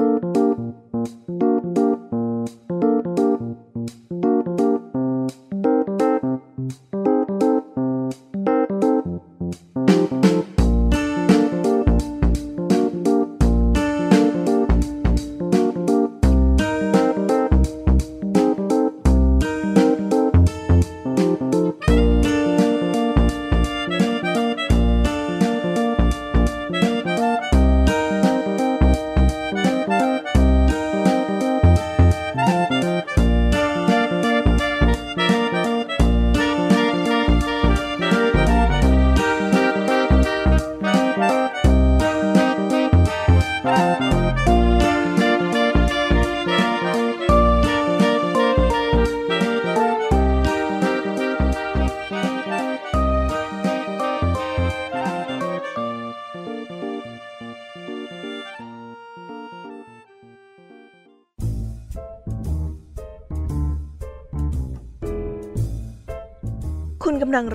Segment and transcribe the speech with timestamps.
[0.00, 0.29] ก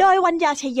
[0.00, 0.80] โดยวัญญาชยโย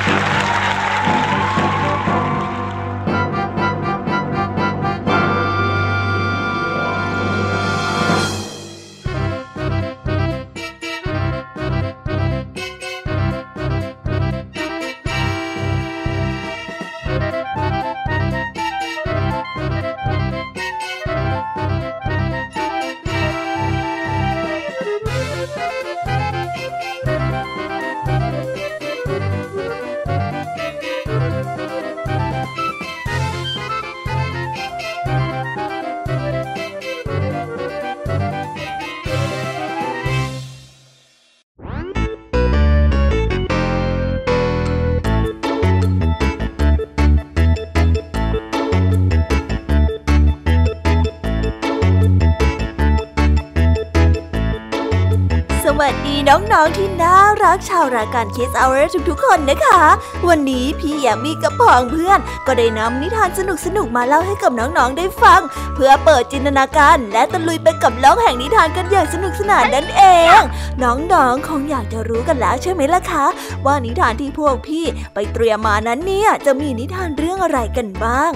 [56.29, 59.81] น้องๆที่น่ารักชาวรายการคิสเอาเรทุกๆ คนนะคะ
[60.29, 63.39] วันนี้พี่ยามีกับพองเพื่อน ก็ได้นำนิทานส
[63.77, 65.41] นุกๆมาเล่าให้กับน้องๆได้ฟัง
[65.75, 70.03] เพื่อเปิดจินตนาการและตะลุยไปกับโลกแห่งนิทานกันอย่างสนุกสนานนั่นเอ
[70.39, 70.41] ง
[70.83, 73.25] น้องๆคงอยากจะรู้กันแล้วใช่ไหมล่ะคะ
[73.65, 78.31] ว่านิทานที่พวกพี่ไปเตรียมมานั้นเนี่ยจะมีนิทานเรื่องอะไรกันบ้าง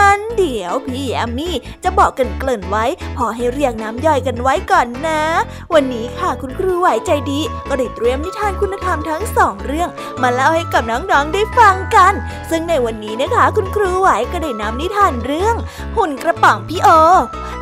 [0.00, 1.50] งั้นเดี๋ยวพี่ยามี
[1.84, 2.84] จะบอกกันเกริ่นไว้
[3.16, 5.22] พอให้เรียงน้ำย่อยกันไว้ก่อนนะ
[5.74, 9.88] วันนี้ค่ะคุณครูไหวใจดี ก็ได้เตรียมนิทานคุณธรรมทั้งสองเรื่อง
[10.22, 12.12] มาเล่าให้กับน้องๆได้ฟังกัน
[12.50, 15.56] ซึ่งในวันนี้นะคะ คุณครูไหวก็ได้นำนิทานเรื่อง
[15.96, 16.88] หุ่นกระป๋องพี่โอ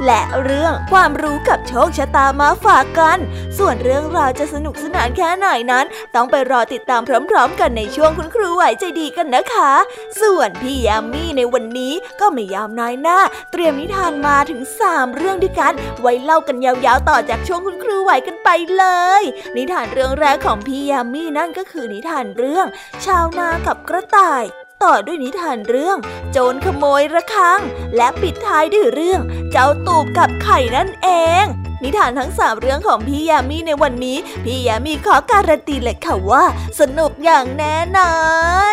[0.06, 3.18] และเรื่องความรู้กับโชคชะตามาฝากกัน
[3.58, 9.72] ส่วนเรื่องราวจะสนุกสนานแค่ไหนนั้น ต้องไปรอติดตามพร้อม ๆ กันในช่วงคุณครูไหวใจดีกันนะคะ
[10.20, 13.18] ส่วนพี่ยามี่ในวันนี้ก็ไม่ยามน้อยหน้า
[13.52, 18.84] เตรียมนิทานมาถึง 3 เรื่องด้วยกัน ไว้เล่ากันยาวๆต่อจากช่วงคุณครูไหวกันไปเล
[19.20, 19.22] ย
[19.56, 22.66] นิทานเรื่องแรกของพี่ยามีนั่นก็คือนิทานเรื่อง
[23.04, 24.44] ชาวนากับกระต่าย
[24.82, 25.96] ต่อด้วยนิทานเรื่อง
[26.32, 27.60] โจรขโมยระฆัง
[27.96, 29.20] และปิดท้ายด้วยเรื่อง
[29.52, 31.08] เจ้าตูบกับไข่นั่นเอ
[31.42, 31.44] ง
[31.82, 36.44] นิทานทั้งสามเรื่องของพี่ยามีในวันนี้ พี่ยามีขอการันตีเลยค่ะว่า
[36.80, 38.14] สนุกอย่างแน่นอ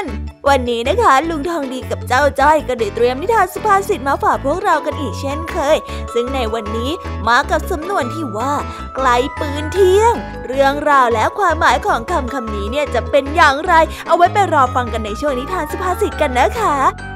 [0.01, 5.77] น วันนี้นะคะลุงทองดีกับเจ้าจ้อยก็ได้เตรียมนิทานสุภาษิตมาฝากพวกเรากันอีกเช่นเคย
[6.13, 6.91] ซึ่งในวันนี้
[7.27, 8.53] มากับสำนวนที่ว่า
[8.95, 9.07] ไกล
[9.39, 10.13] ปืนเที่ยง
[10.47, 13.73] เรื่องราวและความหมายของคำคำนี้เนี่ยจะเป็นอย่างไร
[14.07, 16.75] เอาไว้ไปรอฟังกันในช่วงนิทานสุภาษิตกันนะคะ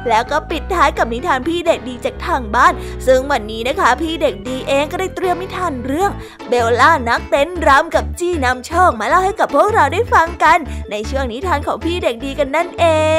[0.10, 2.74] แล้วก็ปิดท้ายกับนิทานพี่เด็กดีจากทางบ้าน
[3.08, 6.12] ซึ่งวันนี้นะคะ พี่เด็กดีเองก็ได้เตรียมนิทานเรื่อง
[6.50, 10.58] เบลล่านักเต้นรำกับจี้นำโชคมาเล่าให้กับพวกเราได้ฟังกัน
[10.92, 12.86] ในช่วงนิทานของพี่เด็กดีกันนั่นเอ
[13.18, 13.19] ง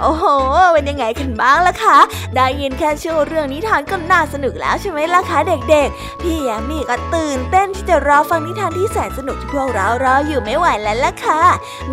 [0.00, 0.24] โอ้โห
[0.72, 1.98] เป็นยังไงกันบ้างล่ะคะ
[2.34, 5.38] ได้ยินแค่ชื่อเรื่องนิทานก็น่าสนุกแล้วใช่ไหมล่ะคะ
[5.70, 11.42] เด็กๆ พี่แยมมี่ก็ตื่นเต้นที่จะรอฟังนิทานที่แสนสนุกที่พวกเรารออยู่ไม่ไหวแล้วล่ะค่ะ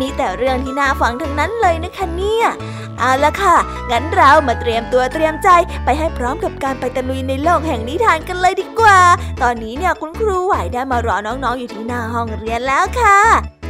[0.00, 2.46] มีแต่เรื่องที่น่าฟังทั้งนั้นเลยนะคะเนี่ย
[2.98, 3.56] เอาละค่ะ
[3.90, 5.48] งั้นเรามาเตรียมตัวเตรียมใจ
[5.84, 8.98] ไปให้พร้อมกับการไปตะลุยในโลกแห่งนิทานกันเลยดีกว่า
[9.42, 13.61] ตอนนี้เนี่ยคุณครูไหวได้มารอน้องๆอยู่ที่หน้าห้องเรียนแล้วค่ะ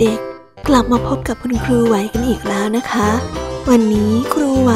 [0.00, 3.10] เด็กๆ กลับมาพบกับคุณครูไหวกันอีกแล้วนะคะ
[3.70, 4.72] วันนี้ครูไหว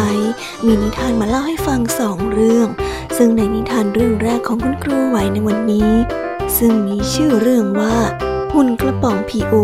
[0.67, 2.69] มีนิทานมาเล่าให้ฟังสองเรื่อง
[3.17, 5.90] ซึ่งในนิทานเรื่องแรกของคุณครูไหวในวันนี้
[6.58, 7.96] ซึ่งมีชื่อเรื่องว่า
[8.52, 9.55] หุ่นกระป๋องพีโอ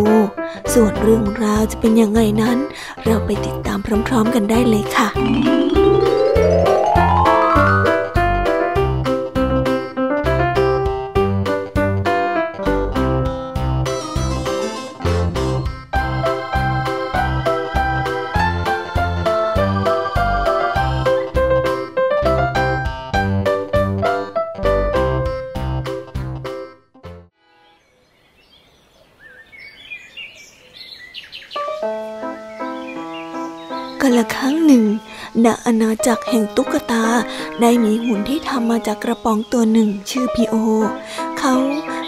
[0.73, 2.58] ส่วนเรื่องราวจะเป็นยังไงนั้น
[3.05, 5.75] เราไปติดตามพร้อม ๆ กันได้เลยค่ะ
[35.67, 37.05] อาณาจักรแห่งตุ๊กตา
[37.61, 40.55] ได้มีหุ่นที่ทำมาจากกระป๋องตัวหนึ่งชื่อพีโอ
[41.39, 41.55] เขา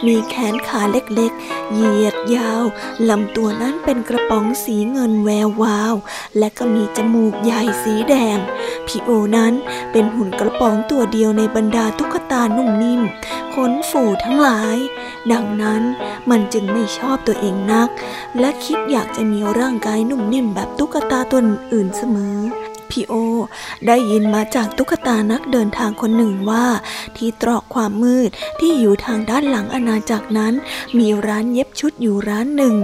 [0.07, 2.65] มีแขนขาเล็กๆ เหยียดยาว
[3.09, 5.95] ลำตัวนั้นเป็นกระป๋องสีเงินแวววาว
[6.39, 8.39] และก็มีจมูกใหญ่สีแดง
[8.87, 9.53] พีโอนั้น
[9.93, 13.01] เป็นหุ่นกระป๋องตัวเดียวในบรรดาตุ๊กตานุ่มนิ่ม
[13.55, 14.77] ขนฝูทั้งหลาย
[15.33, 15.83] ดังนั้น
[16.31, 17.89] มันจึงไม่ชอบตัวเองนัก
[18.41, 21.41] และคิดอยากจะมีร่างกายนุ่มนิ่มแบบตุ๊กตาตัว
[21.73, 22.39] อื่นเสมอ
[22.91, 23.15] พี่โอ
[23.87, 26.67] ได้ยินมาจากตุ๊กตานักเดินทางคนหนึ่งว่า
[27.17, 28.31] ที่ตรอกความมืด
[28.61, 30.55] ที่อยู่ทางด้านหลังอาณาจักรนั้น
[30.99, 32.77] มีร้านเย็บชุดอยู่ร้านหนึ่ง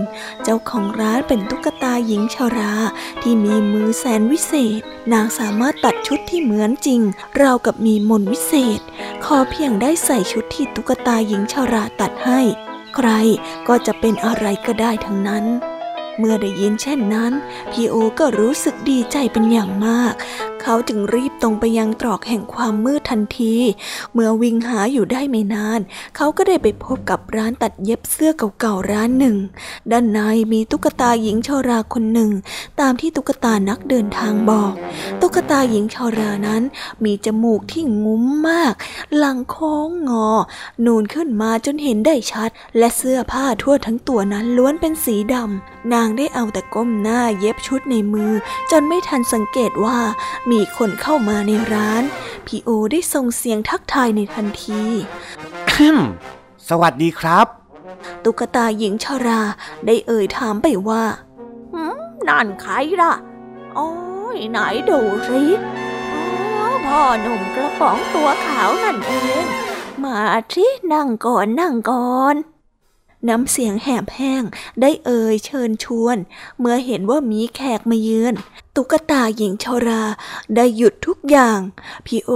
[0.42, 2.74] เจ้าของร้านเป็นตุ๊กตาหญิงชารา
[3.22, 4.80] ที่มีมือแสนวิเศษ
[5.12, 7.00] นางสามารถตัดชุดที่เหมือนจริง
[7.40, 8.80] ราวกับมีมนวิเศษ
[9.24, 12.40] ขอเพียงได้ใส่ชุดที่ตุ๊กตาหญิงชาราตัดให้
[12.94, 13.08] ใคร
[13.68, 15.44] ก็จะเป็นอะไรก็ได้ทั้งนั้น
[16.18, 17.32] เมื่อได้ยินเช่นนั้น
[17.72, 20.14] พี่โอก็รู้สึกดีใจเป็นอย่างมาก
[20.62, 23.54] เขาจึงรีบตรงไปยังตรอกแห่งความมืดทันที
[24.12, 25.80] เมื่อวิ่งหาอยู่ได้ไม่นาน
[26.16, 28.30] เขาก็ได้ไปพบกับร้านตัดเย็บเสื้อ
[28.60, 29.36] เก่าๆร้านหนึ่ง
[29.92, 30.20] ด้านใน
[30.52, 32.30] มีตุ๊กตาหญิงชราคนหนึ่ง
[32.80, 34.72] ตามที่ตุ๊กตานักเดินทางบอก
[35.20, 36.62] ตุ๊กตาหญิงชรานั้น
[37.04, 38.74] มีจมูกที่งุ้มมาก
[39.16, 40.28] หลังโค้งงอ
[40.86, 48.32] นูนขึ้นมาจนเห็นได้ชัด และเสื้อผ้าทั่วทั้งตัวนั้นล้วนเป็นสีดำนางได้เอาแต่ก้มหน้าเย็บชุดในมือ
[48.70, 49.98] จนไม่ทันสังเกตว่า
[50.50, 52.02] มีคนเข้ามาในร้าน
[52.46, 54.82] พี่โอได้ส่งเสียงทักทายในทันที
[56.68, 57.46] สวัสดีครับ
[58.24, 59.42] ตุ๊กตาหญิงชรา
[59.86, 61.04] ได้เอ่ยถามไปว่า
[62.28, 63.14] นั่นใครล่ะ
[63.74, 63.90] โอ้
[64.36, 64.58] ยไหน
[64.90, 65.42] ดูสิ
[66.12, 69.44] อ๋อพ่อหนุ่มกระป๋องตัวขาวนั่นเอง
[70.04, 70.20] มา
[70.52, 72.34] ที่นั่งก่อนนั่งก่อน
[73.28, 74.42] น้ำเสียงแหบแห้ง
[74.80, 76.16] ได้เอ่ยเชิญชวน
[76.58, 78.34] เมื่อเห็นว่ามีแขกมาเยือน
[78.76, 80.04] ตุ๊กตาหญิงชรา
[80.56, 81.60] ได้หยุดทุกอย่าง
[82.06, 82.30] พี่โอ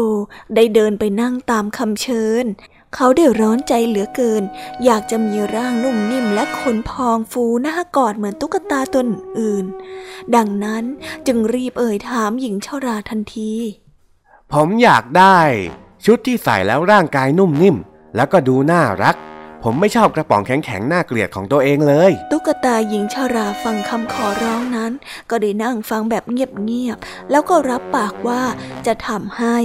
[0.55, 2.47] ได้เดินไปนั่งตามคำเชิญ
[2.95, 4.43] เขาได้ร้อนใจเหลือเกิน
[4.85, 9.03] อยากจะมีร่างนุ่มนิ่มและขนพองฟูหน้ากอดเหมือนตุ๊กตาตัว
[9.41, 9.65] อื่น
[10.35, 10.85] ดังนั้น
[11.27, 13.53] จึงรีบเอ่ยถามหญิงชราทันที
[14.53, 15.39] ผมอยากได้
[16.05, 17.77] ชุดที่ใส่แล้วร่างกายนุ่มนิ่ม
[18.17, 19.17] แล้วก็ดูน่ารัก
[19.65, 24.93] ผมไม่ชอบกระป๋องแข็งๆ น่าเกลียดของตัวเองเลย ตุ๊กตาหญิงชราฟังคำขอร้องนั้น
[25.31, 28.43] ก็ได้นั่งฟังแบบเงียบๆ แล้วก็รับปากว่า
[28.87, 29.57] จะทำให้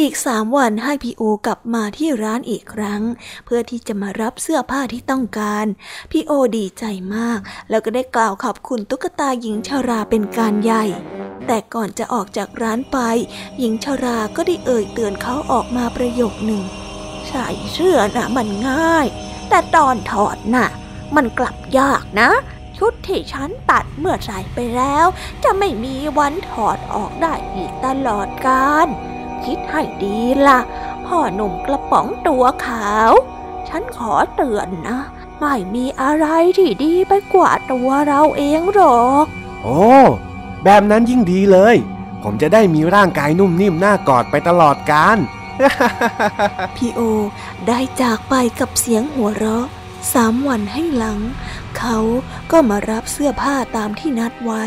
[0.00, 3.02] อีกสามวันให้พี่โอกลับมาที่ร้านอีกครั้ง
[3.44, 5.66] เพื่อที่จะมารับเสื้อผ้าที่ต้องการ
[6.10, 6.84] พี่โอดีใจ
[7.16, 7.40] มาก
[7.70, 10.84] แล้วก็ได้กล่าวขอบคุณตุ๊กตาหญิงชราเป็นการใหญ่
[11.46, 12.98] แต่ก่อนจะออกจากร้านไป
[13.58, 16.64] หญิงชราก็ได้เอ่ยเตือนเขาออกมาประโยคหนึ่ง
[17.28, 19.06] ใส่เสื้อนะมันง่าย
[19.48, 20.68] แต่ตอนถอดน่ะ
[21.16, 22.30] มันกลับยากนะ
[22.78, 25.06] ชุดที่ฉันตัดเมื่อใส่ไปแล้ว
[25.44, 28.86] จะไม่มีวันถอดออกได้อีกตลอดกาล
[29.44, 30.60] คิดให้ดีละ่ะ
[31.06, 33.12] พ่อหนุ่มกระป๋องตัวขาว
[33.68, 34.98] ฉันขอเตือนนะ
[35.40, 36.26] ไม่มีอะไร
[36.58, 39.26] ที่ดีไปกว่าตัวเราเองหรอก
[39.62, 39.82] โอ้
[40.64, 41.76] แบบนั้นยิ่งดีเลย
[42.22, 45.18] ผมจะได้มีร่างกายนุ่มนิ่มน่ากอดไปตลอดกาล
[46.76, 47.00] พี่โอ
[47.66, 49.66] ได้จากไปกับเสียงหัวเราะ
[50.12, 51.20] สามวันให้หลัง
[51.78, 51.98] เขา
[52.50, 54.64] ก็มารับเสื้อผ้าตามที่นัดไว้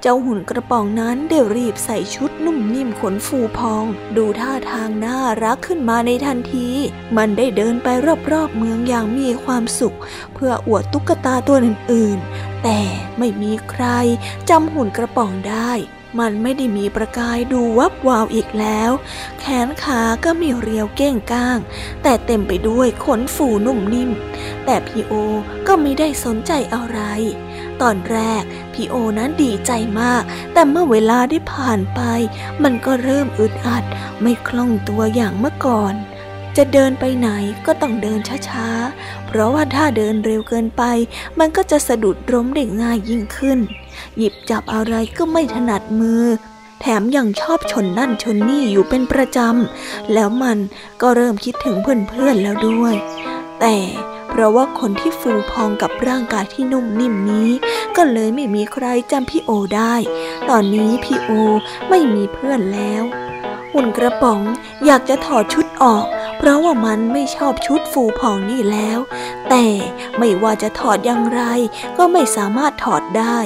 [0.00, 3.84] เจ้าหุ่นกระป๋องนั้นได้รีบใส่ชุดนุ่มนิ่มขนฟูพอง
[4.16, 6.68] ดูท่าทางน่ารักขึ้นมาในทันที
[7.16, 7.88] มันได้เดินไป
[8.32, 9.96] รอบๆเมืองอย่างมีความสุข
[10.34, 12.80] เพื่ออวดตุ๊กตาตัวอื่นๆ แต่
[13.18, 13.84] ไม่มีใคร
[14.50, 15.72] จำหุ่นกระป๋องได้
[16.18, 18.90] มันไม่ได้มีประกายดูวับวาวอีกแล้ว
[19.40, 21.58] แขนขาก็มีเรียวเก้งก้าง
[22.02, 24.10] แต่เต็มไปด้วยขนฟูนุ่มนิ่ม
[24.64, 25.12] แต่พี่โอ
[25.66, 26.98] ก็ไม่ได้สนใจอะไร
[27.80, 30.22] ตอนแรกพี่โอนั้นดีใจมาก
[30.52, 32.00] แต่เมื่อเวลาได้ผ่านไป
[32.62, 33.84] มันก็เริ่มอึดอัด
[34.22, 35.94] ไม่คล่องตัวอย่างเมื่อก่อน
[36.56, 37.28] จะเดินไปไหน
[37.66, 40.82] ก็ต้องเดินช้าๆ เพราะว่าถ้าเดินเร็วเกินไป
[41.38, 43.58] มันก็จะสะดุดล้มได้ง่ายยิ่งขึ้น
[44.18, 46.24] หยิบจับอะไรก็ไม่ถนัดมือ
[46.80, 50.58] แถมยังชอบชนนั่นชนนี่อยู่เป็นประจำ แล้วมัน
[51.02, 52.94] ก็เริ่มคิดถึงเพื่อนๆแล้วด้วย
[53.60, 53.76] แต่
[54.28, 57.50] เพราะว่าคนที่ฟูพองกับร่างกายที่นุ่มนิ่มนี้
[57.96, 59.94] ก็เลยไม่มีใครจำพี่โอได้
[60.48, 61.30] ตอนนี้พี่โอ
[61.88, 63.04] ไม่มีเพื่อนแล้ว
[63.72, 64.40] หุ่นกระป๋อง
[64.86, 66.04] อยากจะถอดชุดออก
[66.38, 68.98] เพราะว่ามันไม่ชอบชุดฟูพองนี่แล้ว
[69.50, 69.66] แต่
[70.18, 71.42] ไม่ว่าจะถอดอย่างไร
[71.96, 73.38] ก็ไม่สามารถถอดได้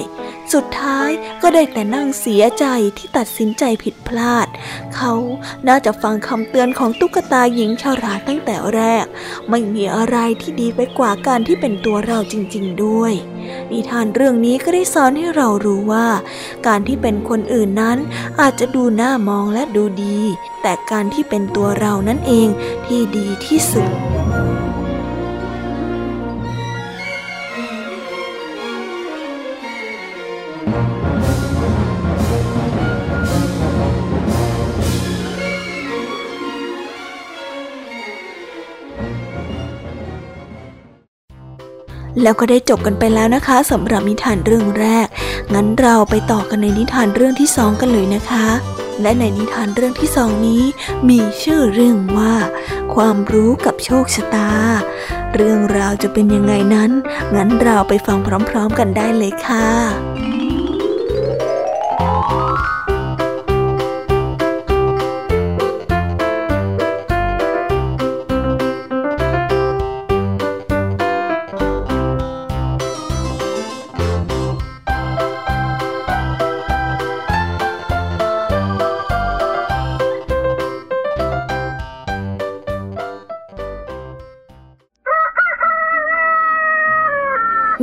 [0.53, 1.11] สุดท้าย
[1.43, 2.67] ก็ได้แต่นั่งเสียใจ
[2.99, 4.47] ที่ตัดสินใจผิดพลาด
[4.95, 5.13] เขา
[5.69, 9.05] น่าจะฟังคำเตือนของตุ๊กตาหญิงชราตั้งแต่แรก
[9.51, 13.13] ไม่มีอะไรที่ดีไปกว่าการที่เป็นตัวเราจริง ๆ ด้วย
[13.71, 16.09] นิทานเรื่องนี้ก็ได้สอนให้เรารู้ว่า
[16.67, 17.99] การที่เป็นคนอื่นนั้น
[18.41, 20.21] อาจจะดูน่ามองและดูดี
[20.63, 22.49] แต่การที่เป็นตัวเรานั่นเอง
[22.87, 24.12] ที่ดีที่สุด
[42.23, 45.07] แล้วก็ได้จบกันไปแล้วนะคะสำหรับนิทานเรื่องแรก
[45.55, 48.47] งั้นเราไปต่อกันในนิทานเรื่องที่สองกันเลยนะคะ
[49.03, 50.63] และในนิทานเรื่องที่สองนี้
[51.09, 52.35] มีชื่อเรื่องว่า
[52.95, 54.51] ความรู้กับโชคชะตา
[55.35, 56.91] เรื่องราวจะเป็นยังไงนั้น
[57.35, 58.19] งั้นเราไปฟัง
[58.51, 60.32] พร้อม ๆ กันได้เลยค่ะ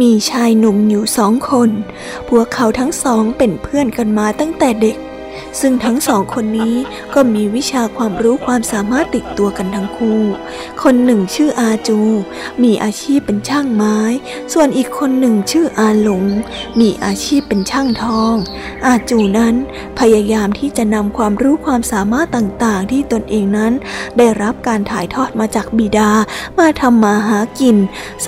[0.10, 1.70] มีชายหนุ่มอยู่สองคน
[2.30, 4.98] พวกเขาทั้งสองเป็นเพื่อนกันมาตั้งแต่เด็ก
[5.62, 6.76] ซึ่งทั้งสองคนนี้
[7.14, 10.22] ก็มีวิชาความรู้ความสามารถติดตัวกันทั้งคู่
[10.84, 12.00] คนหนึ่งชื่ออาจู
[12.64, 13.98] มีอาชีพเป็นช่างไม้
[14.54, 16.26] ส่วนอีกคนหนึ่งชื่ออาหลง
[16.80, 18.36] มีอาชีพเป็นช่างทอง
[18.86, 19.56] อาจูนั้น
[20.00, 23.74] พยายามที่จะนำความรู้ความสามารถต่างๆ ที่ตนเองนั้น
[24.18, 26.12] ได้รับการถ่ายทอดมาจากบิดา
[26.60, 27.78] มาทำมาหากิน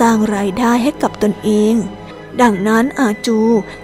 [0.00, 1.74] สร้างรายได้ให้กับตนเอง
[2.40, 3.38] ดังนั้นอาจู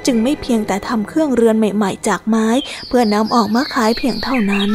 [0.07, 2.49] จึงไม่เพียงแต่ทำเครื่องเรือนใหม่ ๆ จากไม้
[2.89, 4.71] เพื่อนำออกมาขายเพียงเท่านั้น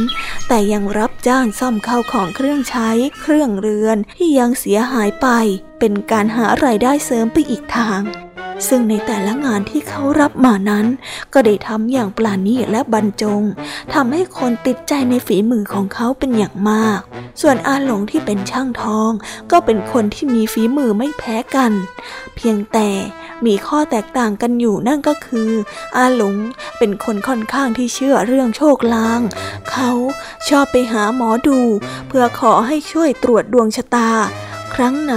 [0.48, 2.90] แต่ยังรับจ้างซ่อมข้าวของเครื่องใช้
[3.20, 5.28] เครื่องเรือนที่ยังเสียหายไป
[5.78, 8.02] เป็นการหารายได้เสริมไปอีกทาง
[8.68, 10.86] ซึ่งในแต่ละงานที่เขารับมานั้น
[11.32, 13.42] ก็ได้ทำอย่างปราณีและบรรจง
[13.94, 17.00] ทำให้คนติดใจในฝีมือของเขาเป็นอย่างมาก
[17.40, 19.10] ส่วนอาหลงที่เป็นช่างทอง
[19.50, 21.72] ก็เป็นคนที่มีฝีมือไม่แพ้กัน
[22.36, 22.88] เพียงแต่
[23.46, 25.50] มีข้อแตกต่างกันอยู่นั่นก็คือ
[25.96, 26.34] อาหลง
[26.78, 29.20] เป็นคนค่อนข้างที่เชื่อเรื่องโชคลาง
[29.70, 29.90] เขา
[30.48, 31.60] ชอบไปหาหมอดู
[32.08, 34.10] เพื่อขอให้ช่วยตรวจดวงชะตา
[34.74, 35.14] ครั้งไหน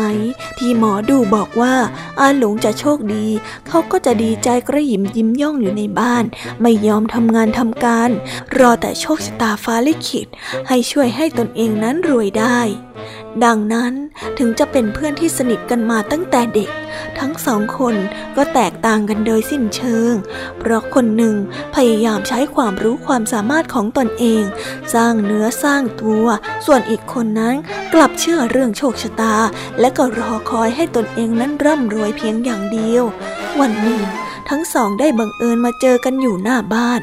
[0.58, 1.76] ที่หมอดูบอกว่า
[2.20, 3.28] อาหลงจะโชคดี
[3.68, 6.24] เขาก็จะดีใจกระยิมยิ้มย่องอยู่ในบ้าน
[6.62, 8.10] ไม่ยอมทำงานทำการ
[8.58, 10.28] รอแต่โชคชะตาฟ้าลิขิต
[10.68, 12.60] ให้ช่วยให้ตนเองนั้นรวยได้
[13.46, 13.94] ดังนั้น
[14.38, 16.70] ถึงจะเป็นเพื่อนที่สนิทกันมาตั้งแต่เด็ก
[17.20, 17.96] ทั้งสองคน
[18.36, 20.14] ก็แตกต่างกันโดยสิ้นเชิง
[20.60, 21.36] เพราะคนหนึ่ง
[21.76, 24.44] พยายามใช้ความรู้ความสามารถของตนเอง
[24.94, 26.26] สร้างเนื้อสร้างตัว
[26.66, 27.56] ส่วนอีกคนนั้น
[27.94, 29.36] กลับเชื่อเรื่องโชคชะตา
[29.80, 33.04] และก็รอคอยให้ตนเองนั้นร่ำรวยเพียงอย่างเดียว
[33.60, 34.02] วันหนึ่ง
[34.50, 37.02] ทั้งสองได้บังเอิญมาเจอกันอยู่หน้าบ้าน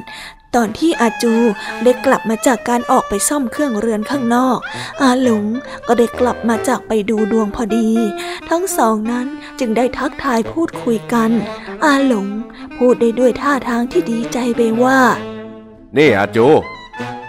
[0.55, 1.35] ตอนที่อาจู
[1.85, 4.59] ได้กลับมาจากการออกไปซ่อมเครื่องเรือนข้างนอก
[5.03, 5.45] อาหลง
[5.87, 7.89] ก็ได้กลับมาจากไปดูดวงพอดี
[8.51, 9.27] ทั้งสองนั้น
[9.59, 11.31] จึงได้ทักทายพูดคุยกัน
[11.85, 12.27] อาหลง
[12.77, 15.01] พูดได้ด้วยท่าทางที่ดีใจไปว่า
[15.97, 16.47] นี่อาจู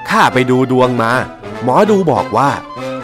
[0.09, 1.11] ข้าไปดูดวงมา
[1.63, 2.49] หมอดูบอกว่า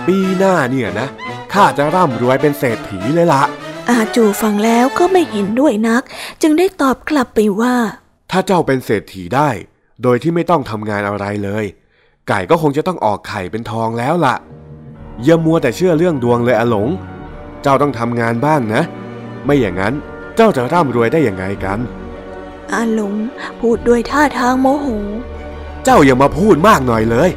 [0.08, 1.08] ปีหน้าเนี่ยนะ
[1.54, 3.44] ข้าจะร่ำรวยเป็นเศรษฐีเลยละ
[3.90, 6.04] อาจูฟังแล้วก็ไม่เห็นด้วยนัก
[6.42, 7.76] จึงได้ตอบกลับไปว่า
[8.32, 9.50] ถ้าเจ้าเป็นเศรษฐีได้
[10.04, 11.66] โดยที่ไม่ต้องทำงานอะไรเลย
[12.28, 14.36] ไก่ก็คงจะต้องออกไข่เป็นทองแล้วละ่ะ
[15.24, 16.90] อย่ามัวแต่เชื่อเรื่องดวงเลยอาหลง
[17.62, 18.82] เจ้าต้องทำงานบ้างนะ
[19.46, 19.94] ไม่อย่างนั้น
[20.36, 21.80] เจ้าจะร่ำรวยได้ยังไงกัน
[22.74, 23.16] อาหลง
[23.60, 24.88] พูดด้วยท่าทางโมโห
[25.84, 27.30] เจ้าอย่ามาพูดมากหน่อยเลย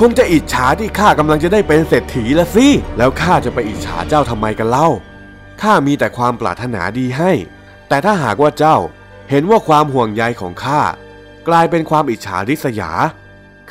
[0.00, 2.66] คงจะอิจฉาที่ข้ากำลังจะได้เป็นเศรษฐีละสิ
[2.98, 4.88] แล้วข้าจะไปอิจฉาเจ้าทำไมกันเล่า
[5.62, 7.32] ข้ามีแต่ความปรารถนาดีให้
[7.88, 8.76] แต่ถ้าหากว่าเจ้า
[9.30, 10.82] เห็นว่าความห่วงใยของข้า
[11.48, 12.90] กลายเป็นความอิจฉาริษยา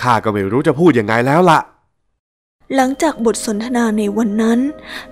[0.02, 1.60] ข้าก็ไม่รู้จะพูดยังไงแล้วละ่ะ
[2.76, 4.60] หลังจากบทสนทนาในวันนั้น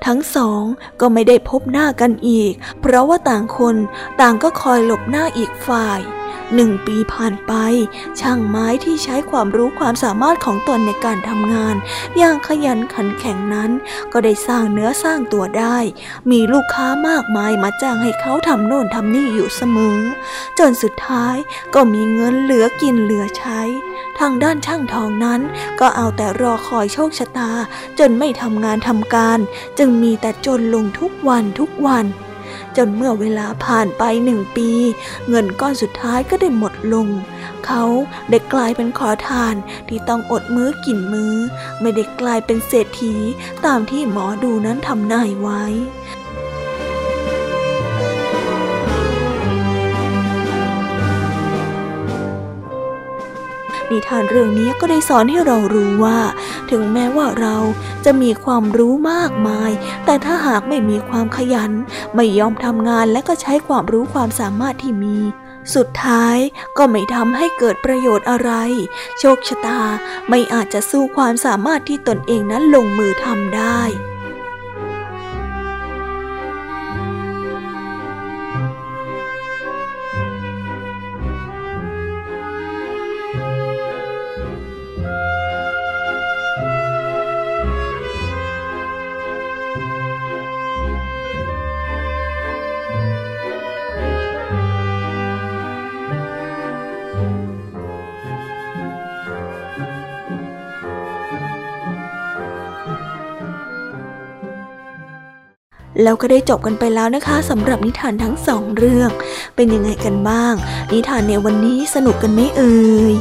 [0.05, 0.63] ทั้งสอง
[1.01, 3.75] ก็ไม่ได้พบหน้ากันอีก เพราะว่าต่างคน
[4.21, 5.99] ต่างก็คอยหลบหน้าอีกฝ่าย
[6.53, 7.53] หนึ่งปีผ่านไป
[8.19, 11.75] ช่างไม้ที่ใช้ความรู้ความสามารถของตนในการทำงาน
[12.17, 13.71] อย่างขยันขันแข็งนั้น
[14.13, 15.77] ก็ได้สร้างเนื้อสร้างตัวได้
[16.31, 19.99] มีลูกค้ามากมายมาจ้างให้เขาทำโน่นทำนี่อยู่เสมอ
[20.59, 21.35] จนสุดท้าย
[21.73, 23.61] ก็มีเงินเหลือกินเหลือใช้
[24.19, 25.41] ทางด้านช่างทองนั้น
[25.79, 27.51] ก็เอาแต่รอคอยโชคชะตา
[27.99, 29.39] จนไม่ทำงานทำการ
[29.77, 32.05] จึงมีแต่จนลงทุกวันทุกวัน
[32.77, 34.69] จนเมื่อเวลาผ่านไปหนึ่งปี
[35.29, 37.07] เงินก้อนสุดท้ายก็ได้หมดลง
[37.65, 37.83] เขา
[38.29, 39.55] ได้กลายเป็นขอทาน
[39.89, 41.35] ที่ต้องอดมื้อกินมื้อ
[41.81, 43.15] ไม่ได้กลายเป็นเศรษฐี
[43.65, 45.63] ตามที่หมอดูนั้นทำนายไว้
[53.93, 56.19] นิทานเรื่องนี้ก็ได้สอนให้เรารู้ว่า
[56.71, 57.57] ถึงแม้ว่าเรา
[58.05, 59.71] จะมีความรู้มากมาย
[60.05, 61.71] แต่ถ้าหากไม่มีความขยัน
[62.15, 65.17] ไม่ยอมทำงานและก็ใช้ความรู้ความสามารถที่มี
[65.75, 66.37] สุดท้าย
[66.77, 68.51] ก็ไม่ทำให้เกิดประโยชน์อะไร
[69.19, 69.81] โชคชะตา
[70.29, 73.81] ไม่อาจจะสู้ความสามารถที่ตนเองนั้นลงมือทำได้
[106.05, 109.09] แล้วก็ได้จบกันไปแล้วนะคะสำหรับนิทานทั้งสองเรื่อง
[109.55, 110.53] เป็นยังไงกันบ้าง
[110.91, 112.75] นิทานในวันนี้สนุกกันไหมเอ่
[113.11, 113.13] ย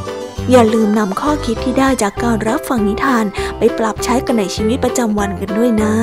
[0.51, 3.25] อย่าลืมนำข้อคิดที่ได้จากการรับฟังนิทาน
[3.59, 5.95] ไปปรับใช้กันในชีวิตประจำวันกันด้วยนะ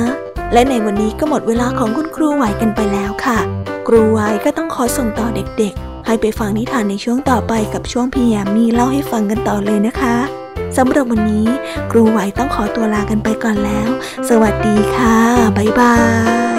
[0.52, 3.38] และในวันนี้ก็หมดเวลาของคุณครูไหวกันไปแล้วค่ะ
[3.86, 5.26] ครูไหวก็ต้องขอส่งต่อ
[5.58, 10.16] เด็กๆ ให้ไปฟังนิทานในช่วงต่อไปกับช่วงพี่ยามีเล่าให้ฟังกันต่อเลยนะคะ
[10.76, 11.46] สำหรับวันนี้
[11.90, 13.88] ครูไหวต้องขอตัวลากันไปก่อนแล้ว
[14.28, 15.18] สวัสดีค่ะ
[15.56, 15.94] บ๊ายบา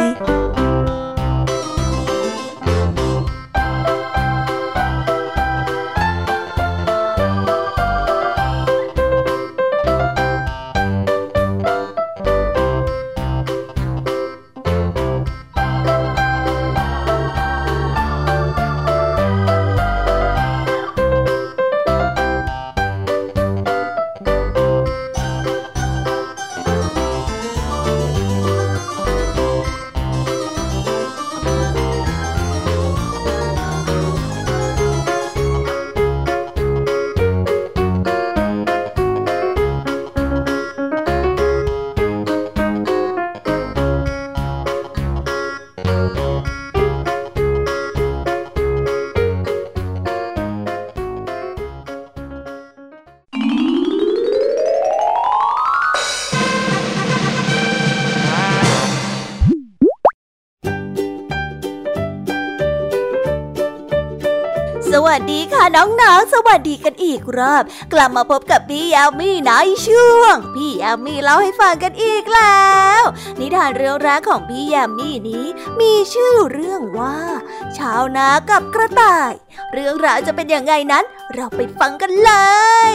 [0.02, 0.03] ย
[66.04, 67.64] น้องๆ สวัสดีกันอีกรอบ
[67.94, 69.52] กลับมาพบกับพี่ยามีใน
[69.88, 73.04] ช่วง พี่ยามีเล่าให้ฟังกันอีกแล้ว
[73.40, 75.46] นิทานเรื่องแรกของพี่ยามีนี้
[75.80, 77.18] มีชื่อเรื่องว่า
[77.78, 79.34] ชาวนากับกระต่าย
[79.74, 82.32] เรื่องราวจะเป็นยังไงนั้น เราไปฟังกันเล
[82.92, 82.94] ย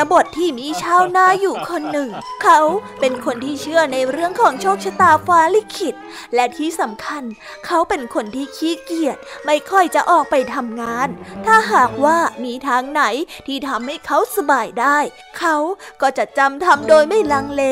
[0.00, 2.10] นบทที่มีชาวนาอยู่คนหนึ่ง
[2.42, 2.60] เขา
[3.00, 5.94] เป็นคนที่เชื่อในเรื่องของโชคชะตาฟ้าลิขิต
[6.34, 7.22] และที่สำคัญ
[7.66, 11.08] เขาเป็นคนที่ขี้เกียจไม่ค่อยจะออกไปทำงาน
[11.46, 13.02] ถ้าหากว่ามีทางไหน
[13.46, 14.98] ที่ทำให้เขาสบายได้
[15.38, 15.56] เขา
[16.02, 17.62] ก็จะจำทำโดยไม่ลังเล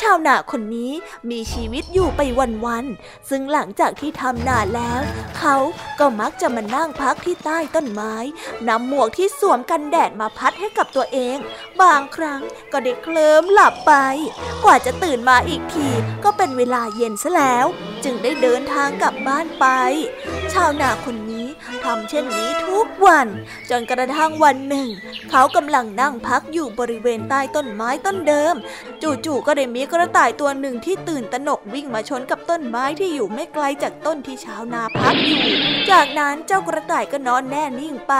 [0.00, 0.92] ชาวนาคนนี้
[1.30, 2.20] มีชีวิตอยู่ไป
[2.66, 5.00] วันๆ ซึ่งหลังจากที่ทำนาแล้ว
[5.38, 5.56] เขา
[5.98, 8.14] ก็มักจะมานั่งพักที่ใต้ต้นไม้
[8.68, 11.36] นำหมวกที่สวมกันแดดมาพัดให้กับตัวเอง
[11.80, 12.40] บางครั้ง
[12.72, 13.92] ก็ได้เคลิ้มหลับไป
[14.64, 15.88] กว่าจะตื่นมาอีกที
[16.24, 17.66] ก็เป็นเวลาเย็นซะแล้ว
[18.04, 19.66] จึงได้เดินทางกลับบ้านไป
[20.52, 21.31] ชาวนาคนนี้
[21.84, 23.28] ทำเช่นนี้ทุกวัน
[23.70, 24.88] จนกระทั่งวันหนึ่ง
[25.30, 28.54] เขากำลังนั่งพักอยู่บริเวณใต้ต้นไม้ต้นเดิม
[29.02, 35.40] จู่ๆก็ได้มีกระต่ายตัวหนึ่งที่ตื่นตระหนกวิ่งมาชนกับต้นไม้ที่อยู่ไม่ไกลจากต้นที่ชาวนาพักอยู่
[35.90, 38.14] จากนั้นเจ้ากระต่ายก็นอนแน่นิ่งไป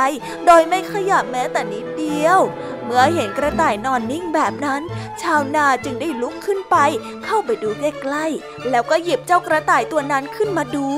[0.46, 2.38] โดยไม่ขยับแม้แต่นิดเดียว
[2.84, 4.82] เมื่อเห็นกระต่ายนอนนิ่งแบบนั้น
[5.22, 6.76] ชาวนาจึงได้ลุกขึ้นไป
[7.24, 10.88] เข้าไปดูใกล้ๆ แล้วก็หยิบเจ้ากระต่ายตัวนั้นขึ้นมาดู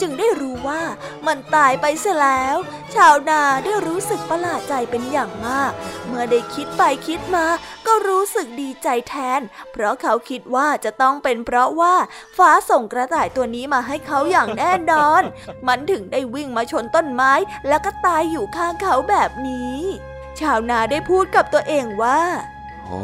[0.00, 0.82] จึงได้รู้ว่า
[1.26, 2.56] มันตายไปเสียแล้ว
[2.94, 5.72] ชาวนาได้รู้สึกประหลาดใจเป็นอย่างมาก
[6.06, 7.46] เมื่อได้คิดไปคิดมา
[7.86, 9.40] ก็รู้สึกดีใจแทน
[9.72, 11.94] เพราะเขาคิดว่าจะต้องเป็นเพราะว่า
[12.36, 15.22] ฟ้าส่งกระต่ายตัวนี้มาให้เขาอย่างแน่นอน
[15.66, 17.32] มันถึงได้วิ่งมาชนต้นไม้
[17.68, 19.78] แล้วก็ตายอยู่ข้างเขาแบบนี้
[20.42, 22.20] ชาวนาได้พูดกับตัวเองว่า
[22.84, 23.02] โอ้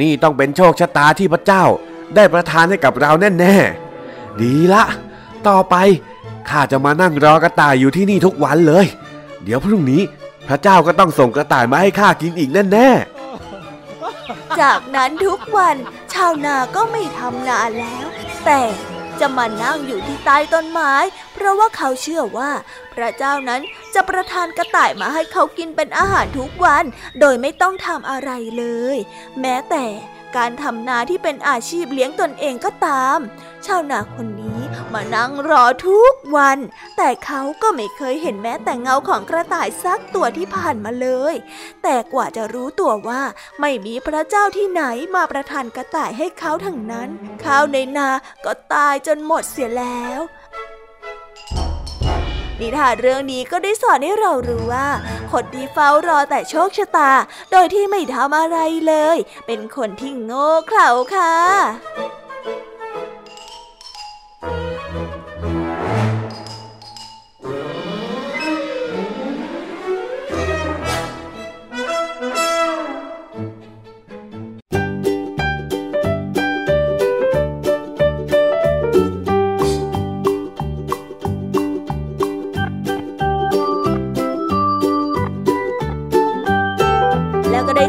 [0.00, 1.64] นี่ต้องเป็นโชคชะตาที่พระเจ้า
[2.16, 4.84] ได้ประทานให้กับเราแน่ๆ ดีละ
[5.48, 5.76] ต่อไป
[6.48, 8.86] ข้าจะมานั่งรอกระต่ายอยู่ที่นี่ทุกวันเลย
[9.44, 10.02] เดี๋ยวพรุ่งนี้
[10.48, 15.76] พระเจ้าก็ต้องส่งกระต่ายมาให้ข้ากินอีกแน่ๆ จากนั้นทุกวัน
[16.12, 18.06] ชาวนาก็ไม่ทำนาแล้ว
[18.44, 18.60] แต่
[19.20, 20.92] จะมานั่งอยู่ที่ใต้ต้นไม้
[21.34, 22.50] เพราะว่าเขาเชื่อว่า
[22.94, 23.60] พระเจ้านั้น
[23.94, 26.84] จะประทานกระต่ายมาให้เขากินเป็นอาหารทุกวัน
[27.20, 28.96] โดยไม่ต้องทำอะไรเลย
[29.40, 29.84] แม้แต่
[30.36, 33.18] การทำนาที่เป็นอาชีพเลี้ยงตนเองก็ตาม
[33.66, 34.60] ชาวนาคนนี้
[34.92, 36.58] มานั่งรอทุกวัน
[36.96, 41.34] แต่เขาก็ไม่เคยเห็นแม้แต่เงาของกระต่ายสักตัวที่ผ่านมาเลย
[41.82, 43.22] แต่กว่าจะรู้ตัวว่า
[43.60, 44.82] ไม่มีพระเจ้าที่ไหน
[45.14, 47.08] มาประทานกระต่ายให้เขาทั้งนั้น
[47.44, 48.08] ข้าวในนา
[48.44, 50.20] ก็ตายจนหมดเสียแล้ว
[52.64, 54.88] นิทานเรื่องนี้ก็ได้สอนให้เรารู้ว่า
[55.32, 57.12] คนที่เฝ้ารอแต่โชคชะตา
[57.50, 61.34] โดยที่ไม่ทำอะไรเลย เป็นคนที่โง่เขลาค่ะ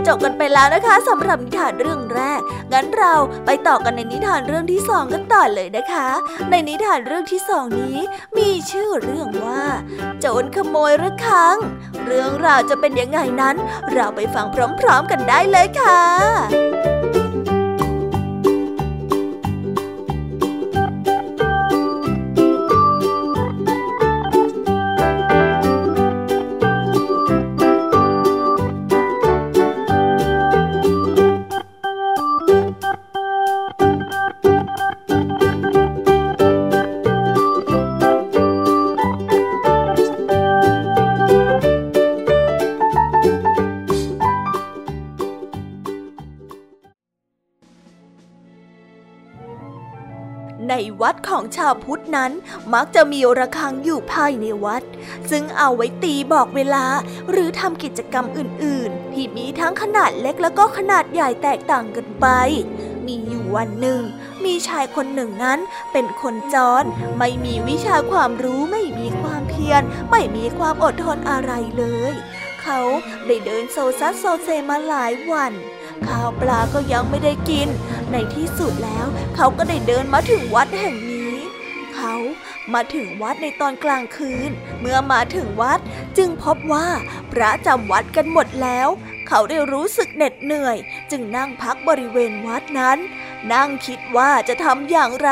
[0.07, 2.41] จบกันไปแล้วนะคะสำหรับนิทานเรื่องแรก
[2.73, 3.13] งั้นเรา
[3.45, 6.07] ไปต่อกันในนิทานเรื่องที่สองกันต่อเลยนะคะ
[6.49, 7.97] ในนิทานเรื่องที่สองนี้
[8.37, 9.63] มีชื่อเรื่องว่า
[10.19, 11.57] โจรขโมยระฆัง
[12.05, 13.55] เรื่องราวจะเป็นยังไงนั้น
[13.93, 14.45] เราไปฟัง
[14.81, 16.94] พร้อมๆกันได้เลยค่ะ
[51.35, 52.31] ของชาวพุทธนั้น
[52.73, 54.83] มักจะมีระฆังอยู่ภายในวัด
[55.29, 56.85] ซึ่งเอาไว้ตีบอกเวลา
[57.31, 62.27] หรือทำกิจกรรมอื่นๆ ที่มีทั้งขนาดเล็กแล้วก็ขนาดใหญ่แตกต่างกันไป
[63.05, 64.01] มีอยู่วันหนึ่ง
[64.45, 65.59] มีชายคนหนึ่งนั้น
[65.91, 66.83] เป็นคนจร
[67.19, 72.13] ไม่มีวิชาความรู้ไม่มีความเพียร ไม่มีความอดทนอะไรเลย
[72.61, 72.79] เขา
[73.25, 75.53] ได้เดินโซซัสโซเซมาหลายวัน
[76.07, 77.67] ข้าวปลาก็ยังไม่ได้กิน
[78.11, 81.14] ในที่สุดแล้วเขาก็ได้เดินมาถึงวัดแห่งนี้
[82.07, 82.23] เขา
[82.73, 85.79] มาถึงวัดในตอนกลางคืน เมื่อมาถึงวัด
[86.17, 86.87] จึงพบว่า
[87.31, 88.87] พระจำวัดกันหมดแล้ว
[89.27, 90.77] เขาได้รู้สึกเหน็ดเหนื่อย
[91.11, 92.97] จึงนั่งพักบริเวณวัดนั้น
[93.53, 95.31] นั่งคิดว่าจะทำอย่างไร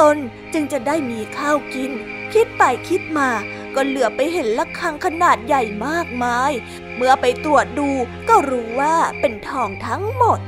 [0.00, 0.16] ตน
[0.52, 1.92] จึงจะได้มีข้าวกิน
[2.32, 3.30] คิดไปคิดมา
[3.74, 6.52] ก็เหลือไปเห็นละคังขนาดใหญ่มากมาย
[6.96, 7.90] เมื่อไปตรวจดู
[8.28, 10.40] ก็รู้ว่าเป็นทองทั้งหมด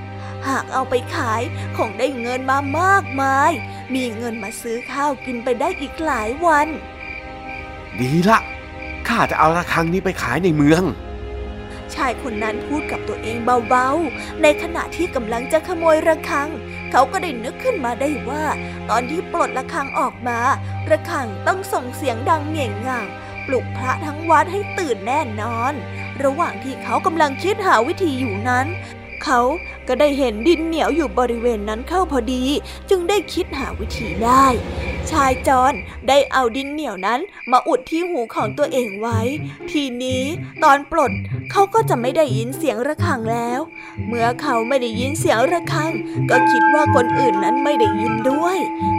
[0.49, 1.43] หากเอาไปขาย
[1.77, 3.51] คงได้เงินมามากมาย
[3.95, 6.69] มีเงินมาซื้อข้าวกินไปได้อีกหลายวัน
[8.01, 8.41] ดีละ
[9.09, 10.83] ข้าจะเอาระฆังนี้ไปขายในเมือง
[11.95, 13.37] ชายคนนั้นพูดกับตัวเอง
[13.69, 16.49] เบาๆ ในขณะที่กำลังจะขโมยระฆัง
[16.91, 18.45] เขาก็ได้นึกขึ้นมาได้ว่า
[18.91, 20.39] ตอนที่ปลดระฆังออกมา
[20.91, 23.07] ระฆังต้องส่งเสียงดังเหง่งง่าง
[23.47, 25.73] ปลุกพระทั้งวัดให้ตื่นแน่นอน
[26.25, 28.67] ระหว่างที่เขากำลังคิดหาวิธีอยู่นั้น
[29.25, 29.41] เขา
[29.89, 32.45] ก็ได้เห็นดินเหนียวอยู่บริเวณนั้นเข้าพอดี
[32.91, 34.47] จึงได้คิดหาวิธีได้
[35.11, 35.75] ชายจอน
[36.09, 39.21] ได้เอาดินเหนียวนั้นมาอุดที่หูของตัวเองไว้
[39.71, 40.23] ทีนี้
[40.63, 41.13] ตอนปลด
[41.51, 43.61] เขาก็จะไม่ได้ยินเสียงระฆังแล้ว
[44.07, 45.93] เมื่อเขาไม่ได้ยินเสียงระฆัง
[46.31, 48.59] ก็คิดว่าคนอื่นนั้นไม่ได้ยินด้วย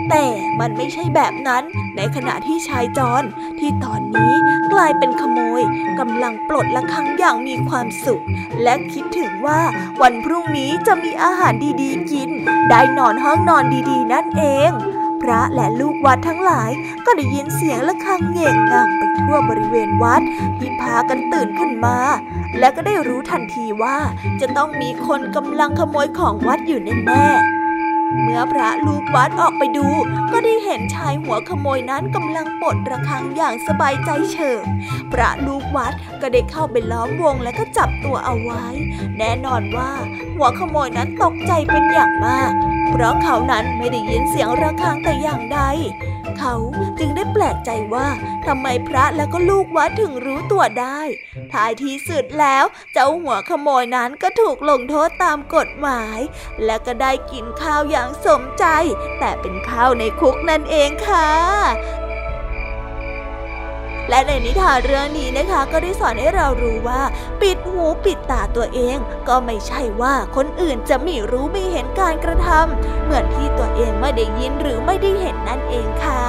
[0.09, 0.25] แต่
[0.59, 1.63] มันไม่ใช่แบบนั้น
[1.97, 3.23] ในขณะที่ชายจอน
[3.59, 4.33] ที่ตอนนี้
[4.73, 5.61] กลายเป็นขโมย
[5.99, 8.23] กำลังปลดระฆังอย่างมีความสุข
[8.63, 9.61] และคิดถึงว่า
[10.01, 12.29] วันพรุ่งนี้จะมีอาหารดีๆกิน
[12.69, 14.71] ได้นอนห้องนอนดีๆ นั่นเอง
[15.21, 16.71] พระและลูกวัดทั้งหลาย
[17.05, 20.21] ก็ได้ยินเสียงะระฆังเง่งงังไปทั่วบริเวณวัด
[20.57, 21.97] ที่พากันตื่นขึ้นมา
[22.59, 23.97] และก็ได้รู้ทันทีว่า
[24.41, 27.27] จะต้องมีคนกำลังขโมยของวัดอยู่แน่
[28.21, 29.87] เมื่อพระลูกวัดออกไปดู
[30.31, 34.63] ก็ได้เห็นชายหัวขโมยนั้นกำลังปลดระฆังอย่างสบายใจเฉิบ
[35.13, 38.65] พระลูกวัดก็ได้เข้าไปล้อมวงและก็จับตัวเอาไว้
[39.17, 39.91] แน่นอนว่า
[40.35, 42.51] หัวขโมยนั้นตกใจเป็นอย่างมาก
[42.91, 45.61] เพราะเขานั้นไม่ได้ยินเสียงระฆังแต่อย่างใด
[46.39, 46.55] เขา
[46.99, 48.07] จึงได้แปลกใจว่า
[48.45, 50.99] ทำไมพระและก็ลูกวัดถึงรู้ตัวได้
[51.53, 56.19] ท้ายที่สุดแล้วเจ้าหัวขโมยนั้นก็ถูกลงโทษตามกฎหมาย
[56.65, 58.65] และก็ได้กินข้าวอย่างสมใจ
[59.19, 61.29] แต่เป็นข้าวในคุกนั่นเองค่ะ
[64.09, 67.01] และในนิทานเรื่องนี้นะคะ ก็ได้สอนให้เรารู้ว่า
[67.41, 76.25] ปิดหูปิดตาตัวเอง ก็ไม่ใช่ว่าคนอื่นจะไม่รู้ไม่เห็นการกระทำเหมือนที่ตัวเองไม่ได้ยินหรือไม่ได้เห็นนั่นเองค่ะ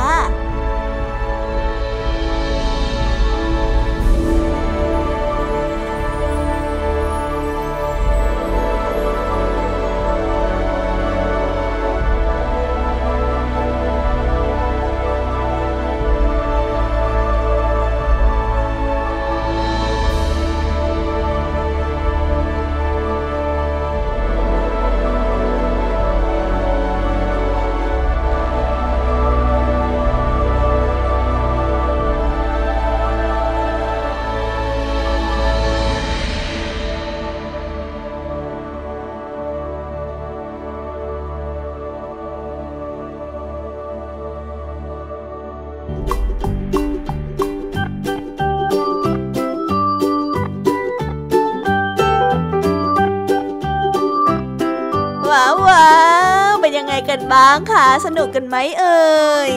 [57.51, 59.51] างคะสนุกกันไหมเอ่ย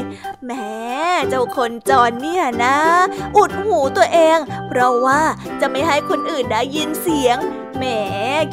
[0.46, 0.52] แหม
[1.30, 2.78] เจ้าคนจรเนี่ยนะ
[3.38, 5.22] อุดหูตัวเอง เพราะว่า
[5.62, 7.38] จะไม่ให้คนอื่นได้ยินเสียง
[7.78, 7.84] แหม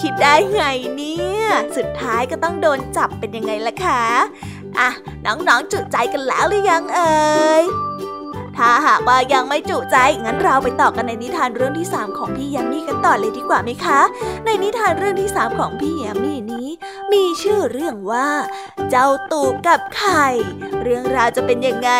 [0.02, 0.62] คิดได้ไง
[0.96, 1.44] เนี่ย
[1.76, 4.02] สุดท้ายก็ต้องโดนจับเป็นยังไงล่ะคะ
[4.78, 4.90] อะ
[5.26, 7.14] น้องๆจุใจกันแล้วหรือยังเอ่
[7.62, 7.64] ย
[8.56, 14.00] ถ้าหากว่ายังไม่จุใจ งั้นเราไปต่อกันในนิทานเรื่องที่ 3 ของพี่ยามีกันต่อเลยดีกว่าไหมคะ
[14.44, 16.34] ในนิทานเรื่องที่ 3 ของพี่ยามี
[17.12, 18.28] มีชื่อเรื่องว่า
[18.90, 20.26] เจ้าตูบกับไข่
[20.82, 21.90] เรื่องราวจะเป็นยังไง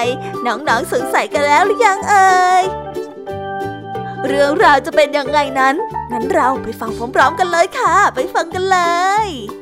[0.47, 2.65] น้องๆสงสัยกันแล้วหรือยังเอ่ย
[4.27, 5.75] เรื่องราวจะเป็นยังไงนั้น
[6.13, 8.79] งั้นเราไปฟังพร้อมๆกันเลยค่ะ ไปฟังกันเล
[9.27, 9.60] ย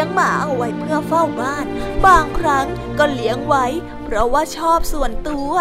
[0.00, 1.66] ลี้ยงหมาเอาไว้เพื่อเฝ้าบ้าน
[2.06, 2.66] บางครั้ง
[2.98, 3.66] ก็เลี้ยงไว้
[4.04, 5.52] เพราะว่าชอบส่วนตัว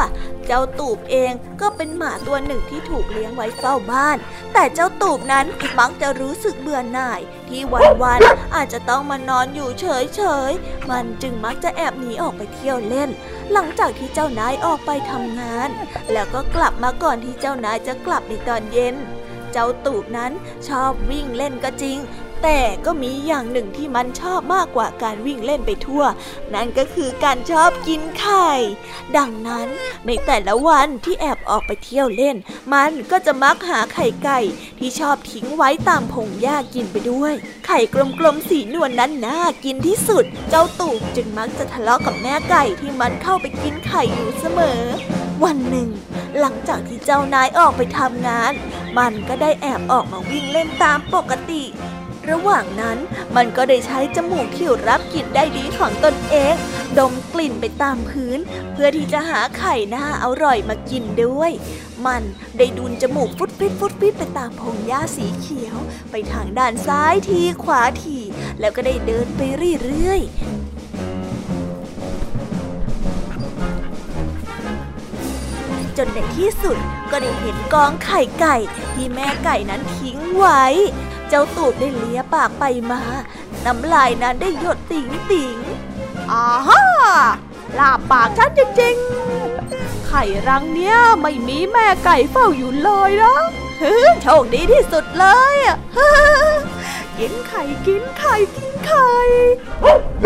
[0.46, 4.18] เจ้าตูบเองก็เป็นหมาตัวหนึ่งที่ถูกเลี้ยงไว้เฝ้าบ้าน
[4.54, 5.46] แต่เจ้าตูบนั้น
[5.80, 7.20] มักจะรู้สึกเบื่อหน่าย
[7.50, 7.62] ที่
[8.04, 13.10] วันๆอาจจะต้องมานอนอยู่เฉยๆ มันจึงมักจะแอบหนีออกไปเที่ยวเล่น
[13.52, 15.70] หลังจากที่เจ้านายออกไปทำงาน
[16.12, 18.96] แล้วก็กลับมาก่อนที่เจ้านายจะกลับในตอนเย็น
[19.54, 20.32] เจ้าตูบนั้น
[20.68, 21.98] ชอบวิ่งเล่นก็จริง
[22.44, 26.04] แต่ก็มีอย่างหนึ่งที่มันชอบมากกว่าการวิ่งเล่นไปทั่ว
[26.54, 28.50] นั่นก็คือการชอบกินไข่
[29.18, 29.68] ดังนั้น
[30.06, 32.36] ในแต่ละวันที่แอบออกไปเที่ยวเล่น
[32.74, 34.40] มันก็จะมักหาไข่ไก่
[34.80, 37.34] ที่ชอบทิ้งไว้ตามพงหญ้ากินไปด้วย
[37.68, 37.80] ไข่
[38.20, 44.82] กลมๆสีนวลนนั้นน่ากินที่สุด เจ้าตูบจึงมักจะทะเลาะกับแม่ไก่ที่มันเข้าไปกินไข่อยู่เสมอ
[45.44, 45.90] วันหนึ่ง
[46.40, 48.54] หลังจากที่เจ้านายออกไปทำงาน
[48.98, 51.64] มันก็ได้แอบออกมาวิ่งเล่นตามปกติ
[52.32, 52.98] ระหว่างนั้น
[53.36, 56.56] มันก็ได้ใช้จมูกที่รับกลิ่นได้ดีของตนเอง
[56.98, 58.40] ดมกลิ่นไปตามพื้น
[58.74, 61.52] เพื่อที่จะหาไข่หน้าอร่อยมากินด้วย
[62.06, 62.24] มัน
[62.58, 65.78] ได้ดูนจมูกฟุดฟิดฟุดฟิดไปตามพงหญ้าสีเขียว
[66.12, 68.18] ไปทางด้านซ้ายทีขวาที
[68.60, 69.42] แล้วก็ได้เดินไป
[69.84, 70.22] เรื่อย
[75.98, 76.78] จนในที่สุด
[77.12, 78.58] ก็ได้เห็นกองไข่ไก่
[78.94, 80.64] ที่แม่ไก่นั้นทิ้งไว้
[81.30, 83.02] เจ้าตูบได้เลียปากไปมา
[83.66, 85.58] น้ำลายนั้นได้หยดติ๋งติ๋ง
[86.32, 86.84] อาฮ่า
[87.80, 93.36] ลาปากฉันจริงๆ ไข่รังเนี้ยไม่มีแม่ไก่เฝ้าอยู่เลยนะ
[94.22, 95.56] โชคดีที่สุดเลย
[97.18, 99.10] กินไข่กินไข่กินไข่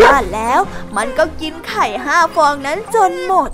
[0.00, 0.60] ว่าแล้ว
[0.96, 3.50] มันก็กินไข่ห้าฟองนั้นจนหมด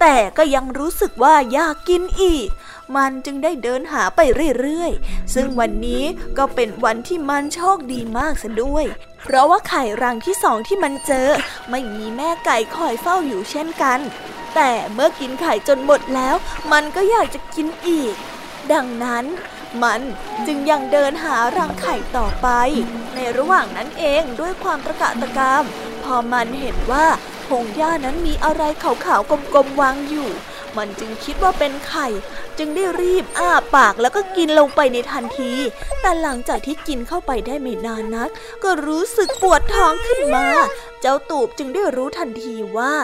[0.00, 2.48] แต่ก็ยังรู้สึกว่าอยากกินอีก
[2.96, 4.20] มันจึงได้เดินหาไป
[4.60, 6.04] เรื่อยๆ ซึ่งวันนี้
[6.38, 8.84] ก็เป็นวันที่มันโชคดีมากซะด้วย
[9.24, 11.28] เพราะว่าไข่รังที่สองที่มันเจอ
[11.70, 14.00] ไม่มีแม่ไก่คอยเฝ้าอยู่เช่นกัน
[14.54, 16.34] แต่เมื่อกินไข่จนหมดแล้ว
[16.72, 18.14] มันก็อยากจะกินอีก
[18.72, 19.24] ดังนั้น
[19.82, 20.00] มัน
[20.46, 22.48] จึงยังเดินหารังไข่ต่อไป
[23.14, 25.64] ในระหว่างนั้นเองด้วยความตะกะตะกาม
[26.04, 27.06] พอมันเห็นว่า
[27.46, 30.28] พงหญ้านั้นมีอะไรขาวๆกลมๆวางอยู่
[30.78, 32.08] มันจึงคิดว่าเป็นไข่
[32.58, 35.52] จึงได้รีบอ้าปากแล้วก็กินลงไปในทันที
[36.00, 38.30] แต่หลังจากที่กินเข้าไปได้ไม่นานนัก
[38.64, 40.46] ก็รู้สึกปวดท้องขึ้นมา
[41.00, 42.94] เจ้าตูบจึงได้รู้ทันทีว่า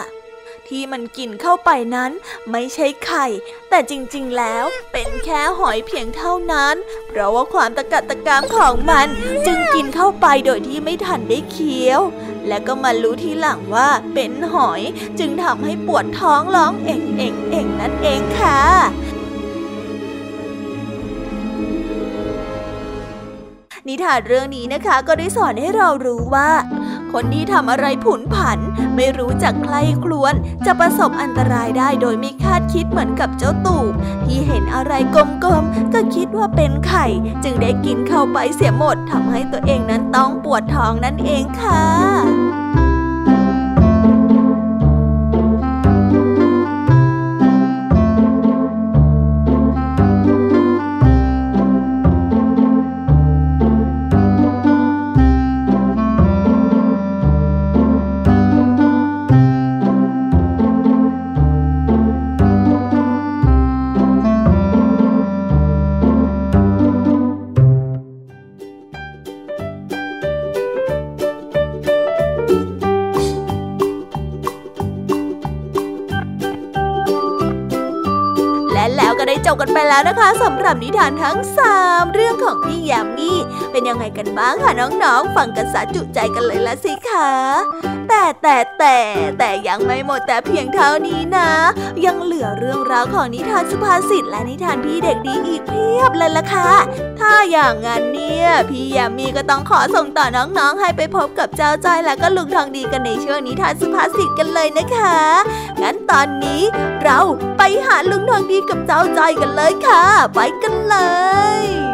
[0.69, 2.11] ที่มันกินเข้าไปนั้น
[2.51, 3.25] ไม่ใช่ไข่
[3.69, 6.75] แต่จริงๆแล้วเป็นแค่หอยเพียงเท่านั้น
[7.07, 9.07] เพราะว่าความตะกัดตะกามของมัน
[9.45, 12.01] จึงกินเข้าไปโดยที่ไม่ทันได้เคี้ยว
[12.47, 14.81] และก็มารู้ทีหลังว่าเป็นหอย
[15.19, 18.61] จึงทำให้ปวดท้องร้องเอ็งเอ็งเอ่งนั่นเองค่ะ
[23.89, 26.49] นิทานเรื่องนี้นะคะก็ได้สอนให้เรารู้ว่า
[27.13, 28.59] คนที่ทำอะไรผุนผัน
[28.95, 30.33] ไม่รู้จักใครครวน
[30.65, 33.85] จะประสบอันตรายได้โดยไม่คาดคิดเหมือนกับเจ้าตู่
[34.25, 35.17] ที่เห็นอะไรก
[35.47, 37.05] ลมๆ ก็คิดว่าเป็นไข่
[37.43, 41.83] จึงได้กินเข้าไปเสียหมดทำให้ตัวเองนั้นต้องปวดท้องนั่นเองค่ะ
[78.97, 81.37] แล้วก็ได้จบกันไปแล้วนะคะสำหรับนิทานทั้ง
[81.75, 83.31] 3 เรื่องของพี่ยามี
[83.71, 84.71] เป็นยังไงกันบ้างคะ
[85.03, 87.29] น้องๆ ฟังกันสะจุใจกันเลยละสิคะ
[88.09, 88.97] แต่แต่แต่
[89.39, 91.49] แต่ยังไม่หมดแต่เพียงเท่านี้นะ
[92.05, 96.71] ยังเหลือเรื่องราวของนิทานสุภาษิตและนิทานพี่เด็กดีอีกเพียบเลยละค่ะ
[97.19, 105.17] ถ้าอย่างงั้นเนี่ย พี่ยามีก็ต้องขอส่งต่อน้องๆ ให้ไปพบกับเจ้าจ้อยและก็ลุงทองดีกันในช่วงนิทานสุภาษิตกันเลยนะคะ
[105.81, 106.61] งั้นตอนนี้
[107.03, 107.19] เรา
[107.57, 110.03] ไปหาลุงทองดีกับเจ้าจ้อยกันเลยค่ะ
[110.33, 110.95] ไปกันเล
[111.63, 111.86] ย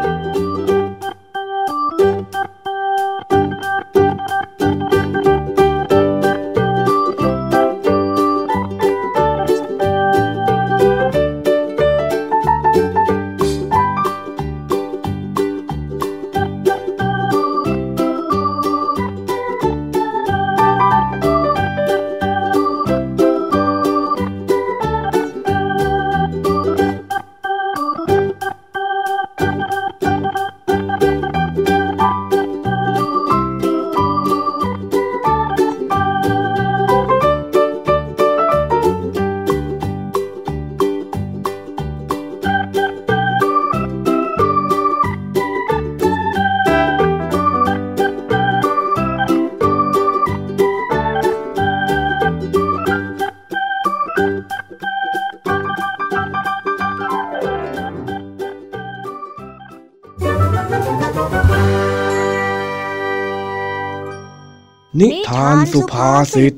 [65.76, 66.56] สุภาษิตว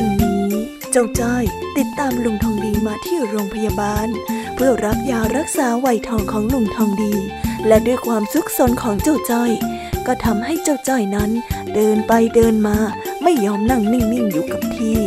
[0.00, 0.44] ันนี้
[0.92, 1.44] เจ้าจ้อย
[1.78, 4.08] ติดตามลุงทองดีมาที่โรงพยาบาล
[4.54, 7.14] เพื่อรับยารักษาไวทองของลุงทองดี
[7.66, 9.52] และด้วยความซุกซนของเจ้าจ้อย
[10.06, 11.30] ก็ทำให้เจ้าจ้อยนั้น
[11.78, 12.76] เดินไปเดินมา
[13.22, 14.98] ไม่ยอมนั่งนิ่งๆอยู่กับที่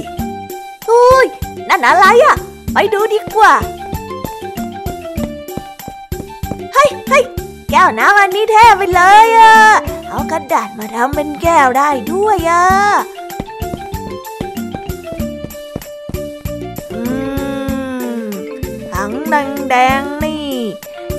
[0.90, 1.26] อุ้ย
[1.70, 2.36] นั่นอะไรอะ่ะ
[2.74, 3.54] ไปดูดีกว่า
[6.74, 7.24] เฮ้ยเฮ้ย
[7.72, 9.56] แก้วน้ำอันนี้แท้ไปเลยอะ่ะ
[10.10, 12.66] เอากระดาษมาทำเป็นแก้วได้ด้วยอะ่ะ
[18.92, 20.52] ถังแดงๆนี่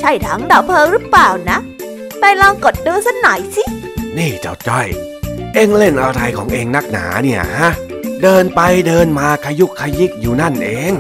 [0.01, 1.59] ใช่ถังดับเพลิงหรือเปล่านะ
[2.21, 3.65] ไปลองกดดูสักหน่อยสิ
[4.17, 4.89] นี่เจ้าจ้อย
[5.55, 7.71] เอ็งเล่นอะไรของเอ็งนักหนาเนี่ยฮะ
[8.23, 10.93] เดินไปเดินมาขยุกขยิกอยู่นั่นเอง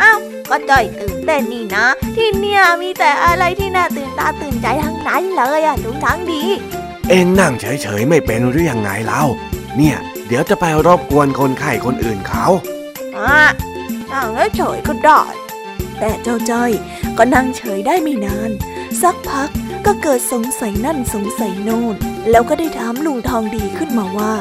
[0.00, 0.18] อ้าว
[0.50, 6.42] ก็จ้อยตื่นเต้นนี่นะ ที่เนี่ยมีแต่อะไรที่น่าตื่นตาตื่นใจทั้งนั้นเลยอะทุกทั้งดี
[7.08, 9.24] เอ็งนั่งเฉยๆไม่เป็นหรือยังไงเล่า
[9.76, 12.46] เนี่ย เดี๋ยวจะไปรบกวนคนไข้คนอื่นเขา
[13.16, 13.42] อะ
[14.12, 15.22] นั่งเฉยก็ได้
[15.98, 16.70] แต่เจ้าจ้อย
[17.18, 18.50] ก็นั่งเฉยได้ไม่นาน
[19.02, 19.50] สักพัก
[19.86, 21.94] ก็เกิดสงสัยนั่นสงสัยโน่น
[22.30, 24.32] แล้วก็ได้ถามลุงทองดีขึ้นมาว่า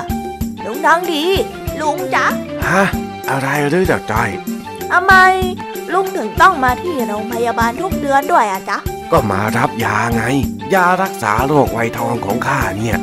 [0.66, 1.24] ลุงทองดี
[1.82, 2.26] ลุงจ๊ะ
[2.68, 2.84] ฮะ
[3.30, 4.30] อะไรหรือจ้าจ้อย
[4.92, 5.14] ทำไม
[5.94, 8.78] ลุงถึงต้องมาที่โรงพยาบาลทุกเดือนด้วยอะจ๊ะ
[9.12, 10.24] ก็มารับยาไง
[10.74, 12.98] ยารักษาโรคไวทองของข้าเนี่ย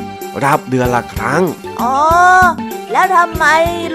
[0.45, 1.43] รับเดือนละครั้ง
[1.81, 1.95] อ๋อ
[2.91, 3.45] แล้วทำไม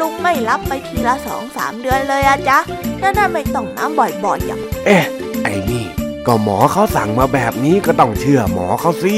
[0.01, 2.59] ลุงไม่รับไปทีละสองสามเดือนเลยอะจ๊ะ
[3.03, 5.05] นั่นไม่ต้องน้ำบ่อยๆอย่างเอ๊ะ
[5.43, 5.86] ไอ้นี่
[6.27, 9.17] ก็หมอเขาสั่งมาแบบนี้ก็ต้องเชื่อหมอเขาสิ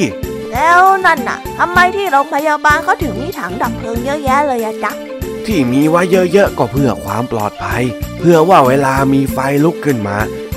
[0.52, 4.92] แล้วนั่นน่ะทำไมที่โรงพยาบาลเขาถึงมีถังดับเพลิงเยอะแยะเลยอะจ๊ะ
[5.46, 6.02] ที่มีไว้
[6.32, 7.82] เยอะๆก็เพื่อความปลอดภัย
[8.18, 10.16] เพื่อว่าเวลามีไฟลุกขึ้นมา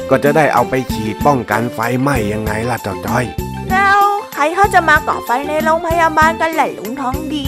[0.10, 3.26] ก็จะได้เอาไปฉีดป้องกันไฟไหม้ยังไงล่ะจ้าจ้อย
[3.72, 4.02] แล้ว
[4.34, 7.47] ใครเขาจะมาก่อไฟในโรงพยาบาลกันแหละลุงท้องดี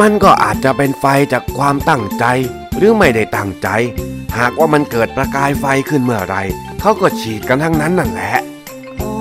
[0.00, 2.24] มันก็อาจจะเป็นไฟจากความตั้งใจ
[2.76, 3.68] หรือไม่ได้ตั้งใจ
[4.38, 6.36] หากว่ามันเกิดประกายไฟขึ้นเมื่อไร
[6.86, 8.34] เขาก็ฉีดกันทั้งนั้นนั่นแหละ
[9.02, 9.14] อ๋อ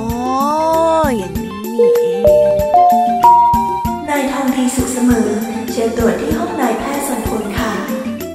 [1.17, 2.03] อย่างนี้นี่เอ
[2.51, 2.53] ง
[5.09, 5.21] มอ
[5.71, 7.71] เชิญตรวจที่ห้องนายแพทย์สมพลค่ะ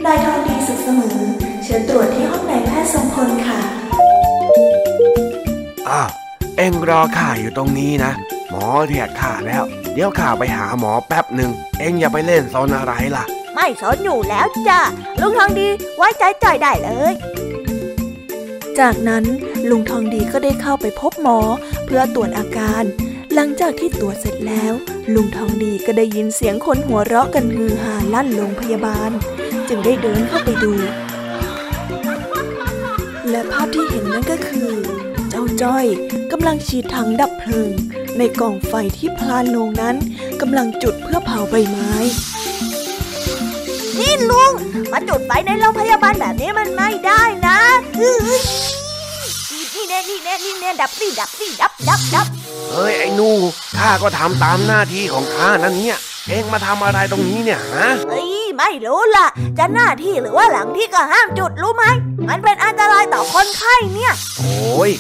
[0.05, 1.18] นายทองดีสุขเสมอ
[1.64, 3.61] เชิญตรวจที่ห้องนายแพทย์สมพลค่ะ
[5.91, 6.11] อ้าว
[6.57, 8.12] เอ็งรอข้าอยู่ตรงนี้นะ
[8.51, 9.62] หมอเรียกข้าแล้ว
[9.95, 13.24] เดี๋ยวข้าไปหาหมอแป๊บหนึ่งเอ็งอย่าไปเล่นซนอะไรล่ะ
[13.55, 14.81] ไม่สนอยู่แล้วจ้ะ
[15.20, 17.12] ลุงทองดีไว้ใจจ่อยได้เลย
[18.81, 19.24] จากนั้น
[19.70, 21.39] ลุงทองดีก็ได้เข้าไปพบหมอ
[21.85, 22.85] เพื่อตรวจอาการ
[23.35, 24.72] หลังจากที่ตรวจเสร็จแล้ว
[25.14, 29.11] ลุงทองดีก็ได้ยินเสียงคนหัวเราะกันฮือฮาลั่นโรงพยาบาล
[29.68, 30.72] จึงได้เดินเข้าไปดู
[33.31, 34.70] และภาพที่เห็นนั่นก็คือ
[35.31, 35.87] เจ้าจ้อย
[36.33, 37.72] กำลังฉีดถังดับเพลิง
[38.18, 39.97] ในกล่องไฟที่พลานโลงนั้น
[40.41, 41.93] กำลังจุดเพื่อเผาใบไม้
[43.99, 44.53] นี่ลุง
[44.93, 47.59] มาจุดไฟในโรงพยาบาลแบบนี้มันไม่ได้นะ
[47.97, 48.41] เฮ้ยนี่
[49.89, 52.26] แน่นี่แน่นี่แน่ดับสิดับสิดับดับดับ
[52.70, 53.30] เฮ้ยไอ้หนู
[53.78, 59.26] ข้าก็ทำตามหน้าที่ของข้านั่นเนี่ย เอ็งมาทำอะไรตรงนี้เนี่ยฮะเฮ้ยไม่รู้ล่ะ
[59.59, 61.84] จะหน้าที่หรือว่าหลังที่ก็ห้ามจุดรู้ไหม
[62.28, 64.91] มันเป็นอันตรายต่อคนไข้เนี่ย โอ้ย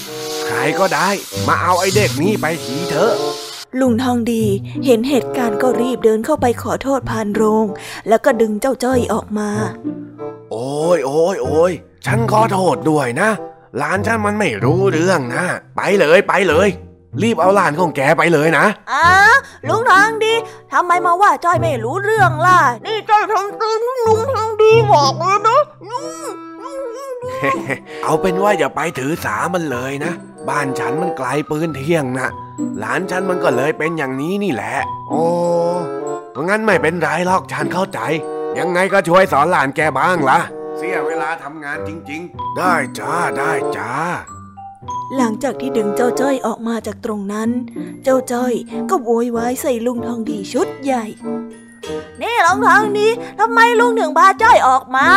[0.46, 1.08] ใครก็ได้
[1.48, 3.12] มาเอาไอ้เด็กนี่ไปทีเถอะ
[3.80, 4.44] ลุงทองดี
[4.84, 7.66] เห็นเหตุการณ์ก็รีบเดินเข้าไปขอโทษพานโรง
[8.08, 9.50] แล้วก็ดึงเจ้าจ้อยออกมา
[10.50, 11.72] โอ้ยโอ้ยโอ้ย
[12.06, 13.30] ฉันขอโทษด้วยนะ
[13.78, 15.44] หลานฉันมันไม่รู้เรื่องนะ
[15.76, 16.68] ไปเลยไปเลย
[17.22, 19.06] รีบเอาหลานของแกไปเลยนะอ้า
[19.68, 20.34] ลุงทองดี
[20.72, 25.58] ทำไมมาว่าจ้อยไม่รู้เรื่องล่ะ นี่จ้อยทำตึงลุงทองดีบอกเลยนะ
[28.02, 30.12] เอาเป็นว่าอย่าไปถือสามันเลยนะ
[30.48, 32.28] บ้านฉันมันไกลปืนเที่ยงนะ
[32.78, 34.74] หลานฉันมันก็เลยเป็นอย่างนี้นี่แหละ
[35.08, 35.22] โอ้
[36.48, 38.00] งั้นไม่เป็นไรหรอกฉันเข้าใจ
[38.58, 40.38] ยังไงก็ช่วยสอนหลานแกบ้างละ่ะ
[40.80, 43.92] เสียเวลาทำงานจริง ๆ ได้จ้าได้จ้า
[45.16, 47.50] หลังจากที่ดึงเจ้าจ้อยออกมาจากตรงนั้น
[48.04, 48.52] เจ้าจ้อย
[48.90, 51.04] ก็โวยวายใส่ลุงทองดีชุดใหญ่
[52.20, 53.08] นี่ลุงทองดี
[53.40, 55.08] ทำไมลุงถึงพาจ้อยออกมา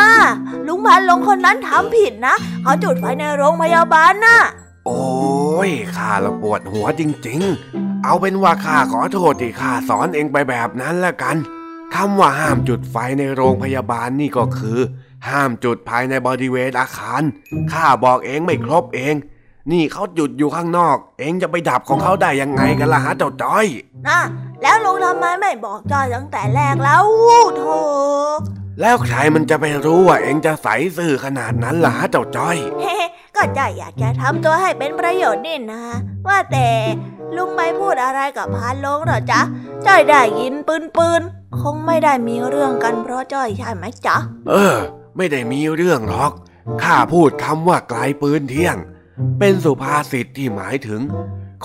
[0.68, 4.40] ลุงพันลงคนนั้นทำผิดนะ เขาจุดไฟในโรงพยาบาลน่ะ
[4.86, 7.42] โอ้ยข้าละปวดหัวจริง
[7.74, 11.36] ๆ เอาเป็นว่าข้าขอโทษที่ข้าสอนเองไปแบบนั้นละกัน
[11.96, 14.80] คำว่าห้ามจุดไฟในโรงพยาบาลนี่ก็คือ
[15.30, 17.22] ห้ามจุดภายในบริเวณอาคาร
[17.72, 19.16] ข้าบอกเองไม่ครบเอง
[19.72, 23.66] นี่เขาจุดอยู่ข้างนอก เองจะไปดับของเขาได้ยังไงกันล่ะฮะเจ้าจ้อย
[24.08, 24.20] นะ
[24.62, 27.04] แล้วลุงทำไมไม่บอกจ้อยตั้งแต่แรกแล้ว
[27.58, 27.78] โธ่
[28.82, 30.68] แล้วใครมันจะไปรู้ว่าเองจะใส
[30.98, 32.98] ซื่อขนาดนั้นล่ะฮะเจ้าจ้อย เฮ้
[33.36, 35.84] ก็จ้อยอยากจะทำตัวให้เป็นประโยชน์นี่นะ
[36.28, 36.68] ว่าแต่
[37.36, 39.42] ลุงไม่พูดอะไรกับพานลงเหรอจ๊ะ
[39.88, 41.22] จ้อยได้ยินปืนปืน
[41.62, 44.18] คงไม่ได้มีเรื่องกันเพราะจ้อยใช่ไหมจ๊ะ
[44.50, 44.76] เออ
[45.18, 46.32] ไม่ได้มีเรื่องหรอก
[46.84, 48.78] ข้าพูดคำว่าไกลปืนเที่ยง
[49.40, 51.02] เป็นสุภาษิตที่หมายถึง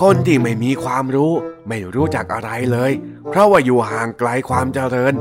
[0.01, 1.31] คนที่ไม่มีความรู้
[1.69, 2.91] ไม่รู้จักอะไรเลย
[3.29, 5.13] เพราะว่าอยู่ห่างไกลความเจริญ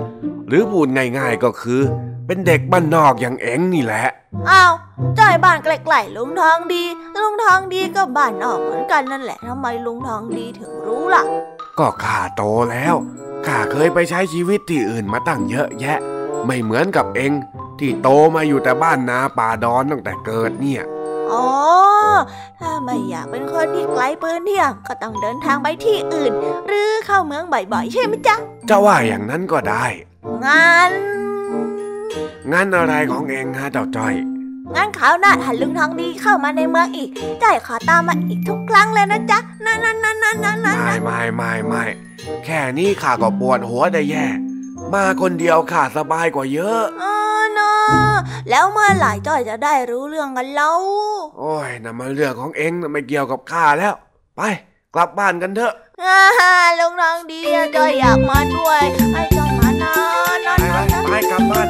[0.48, 1.80] หรือพูดง่ายๆก็คือ
[2.26, 4.06] เป็นเด็กบ้านนอกอย่างเอ็งนี่แหละ
[4.50, 4.72] อ้าว
[5.18, 6.84] จ้อยบ้านใกล้ๆลุงทองดี
[7.22, 11.22] ลุงทองดีก็บ้านนอกเหมือนกันนั่นแหละทำไมลุงทองดีถึงรู้ล่ะ
[11.78, 12.94] ก็ข้าโตแล้ว
[13.46, 15.98] ข้าเคยไปใช้ชีวิตที่อื่นมาตั้งเยอะแยะ
[16.46, 17.32] ไม่เหมือนกับเอ็ง
[17.80, 20.82] ที่โตมาอยู่แต่บ้านนาป่าดอนตั้งแต่เกิดเนี่ย
[21.32, 21.46] อ๋อ
[22.60, 26.32] ถ้าไม่อยากเป็นคนที่ไกลปืนเที่ยงก็ต้องเดินทางไปที่อื่น
[26.66, 28.36] หรือเข้าเมืองบ่อยๆ ใช่ไหมจ๊ะ
[28.68, 29.84] จะว่าอย่างนั้นก็ได้
[30.44, 30.90] งั้น
[32.52, 34.14] งั้นอะไรของเองฮะเจ้าจ้อย
[34.74, 37.10] งั้นคราวหน้าถ้าลุงทองดีเข้ามาในเมืองอีก
[37.42, 41.84] จ้อยขอตามมาอีกทุกครั้งเลยนะจ๊ะนั่นนั่นนั่นนั่นนั่นไม่ไม่ไม่ไม่
[42.44, 44.26] แค่นี้ข้าก็ปวดหัวได้แย่
[44.94, 47.04] มาคนเดียวข้าสบายกว่าเยอะเอ
[47.40, 48.14] อเนาะ
[48.50, 50.70] แล้วเมื่อไหร่จ้อยจะได้รู้เรื่องกันเล่า
[51.38, 53.94] โอ้ยนั่นมันเรื่องของเองน่ะไม่เกี่ยวกับข้าแล้ว
[54.36, 54.40] ไป
[54.94, 55.72] กลับบ้านกันเถอะ
[56.02, 56.20] อ่า
[56.78, 58.82] ลุงทองดีอะจ้อยอยากมาด้วย
[59.12, 59.92] ให้จ้อยมานะ
[60.46, 61.68] นะไปนะไปนะไปกลับบ้าน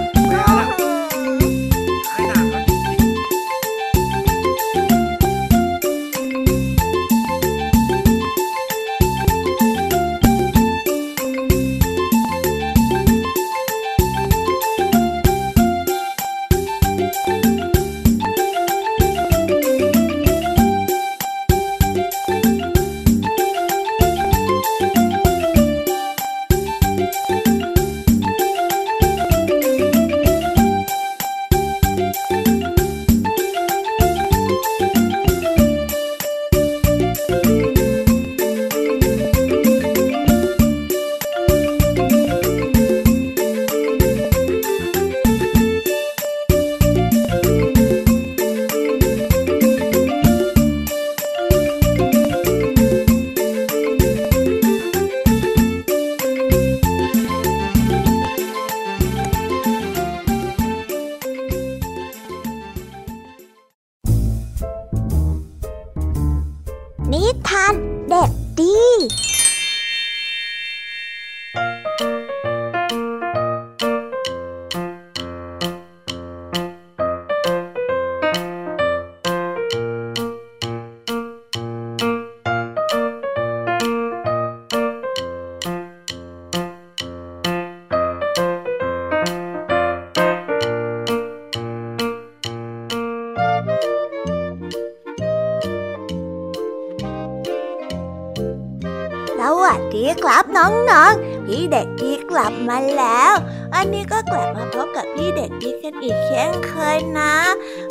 [101.72, 103.34] เด็กดีกลับมาแล้ว
[103.74, 107.34] อันนี้ก็กลับมาพบกับพี่เด็กดีกันอีกเช่นเคยนะ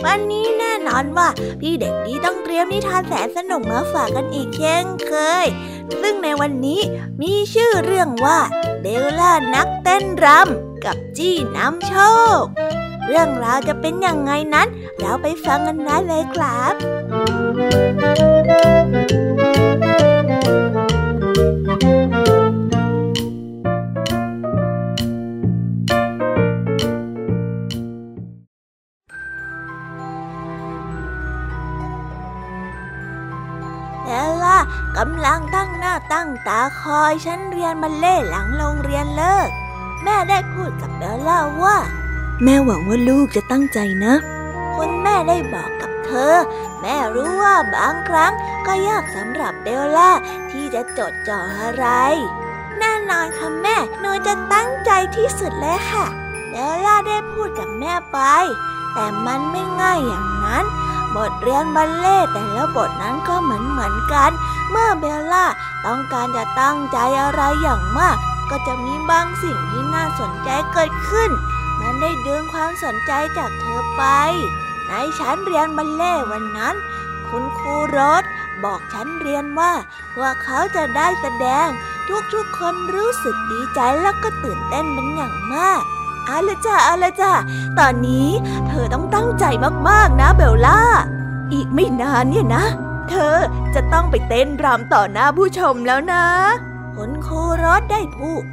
[0.06, 1.28] วันนี้แน่นอนว่า
[1.62, 5.14] พี่เด็กดีต้องเตรียมนิทานแสนสนุกมาฝากกันอีกเช่นเค
[5.44, 5.46] ย
[6.02, 6.82] ซึ่งในวันนี้
[7.22, 8.40] มีชื่อเรื่องว่า
[8.82, 11.94] เบลล่านักเต้นรำกับจี้น้ำโช
[12.42, 12.44] ค
[13.08, 14.68] เรื่องราวจะเป็นอยังไงนั้น
[15.00, 16.74] เราไปฟังกันได้เลยครับ
[18.48, 19.25] เบ
[37.16, 39.50] คอยฉันเรียนบัลเล่ต์หลังโรงเรียนเลิก
[40.04, 41.78] แม่ได้พูดกับเบลล่าว่า
[42.44, 44.14] แม่หวังว่าลูกจะตั้งใจนะ
[44.76, 46.34] คุณแม่ได้บอกกับเธอ
[46.82, 48.32] แม่รู้ว่าบางครั้ง
[48.68, 50.12] ก็ยากสำหรับเบลล่า
[50.52, 51.86] ที่จะจดจ่ออะไร
[52.80, 56.06] แน่นอนค่ะแม่หนูจะตั้งใจที่สุดเลยค่ะ
[56.50, 58.20] เบลล่าได้พูดกับแม่ไป
[58.94, 60.66] แต่มันไม่ง่ายอย่างนั้น
[61.16, 64.32] บทเรียนบัลเล่ต์แต่ละบทนั้นก็เหมือนเหมือนกัน
[64.78, 65.46] เมื่อเบลล่า
[65.86, 68.18] ต้องการจะตั้งใจอะไรอย่างมาก
[68.50, 71.32] ก็จะมีบางสิ่งที่น่าสนใจเกิดขึ้น
[71.80, 74.04] มันได้ดึงความสนใจจากเธอไป
[74.88, 76.76] ในชั้นเรียนบัลเล่วันนั้น
[77.28, 78.24] คุณครูรส
[78.64, 79.74] บอกชั้นเรียนว่า
[80.20, 81.68] ว่าเขาจะได้แสดง
[82.34, 85.82] ทุกๆคนรู้สึกดีใจแล้วก็ตื่นเต้นเป็นอย่างมาก
[86.26, 87.32] เอาละจ้ะเอาละจ้ะ
[87.80, 88.30] ตอนนี้
[88.68, 89.46] เธอต้องตั้งใจ
[89.90, 90.82] มากๆนะเบลล่า
[91.54, 92.66] อีกไม่นานเนี่ยนะ
[93.10, 93.36] เธอ
[93.76, 96.26] จะต้องไปเต้นรำต่อหน้าผู้ชมแล้วนะ
[96.96, 98.44] คุณครูรสได้พูด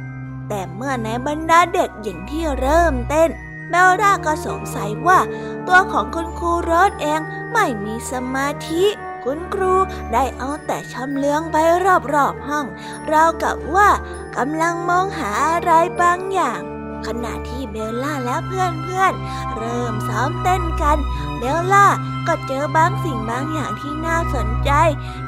[0.49, 3.29] แต่เมื่อในบรรดาเด็กหญิงที่เริ่มเต้น
[3.69, 5.19] เบลล่าก็สงสัยว่า
[5.67, 7.21] ตัวของคุณครูรสเอง
[7.53, 8.85] ไม่มีสมาธิ
[9.23, 9.73] คุณครู
[10.13, 11.55] ได้เอาแต่ชำเลืองไป
[12.13, 12.65] รอบๆห้อง
[13.11, 13.89] ราวกับว่า
[14.37, 16.61] กำลังมองหาอะไรบางอย่าง
[17.07, 20.97] ขณะที่เบลล่าและเพื่อนๆเริ่มซ้อมเต้นกัน
[21.39, 21.87] เบลล่า
[22.27, 24.71] ก็เจอบางสิ่งบางอย่างที่น่าสนใจ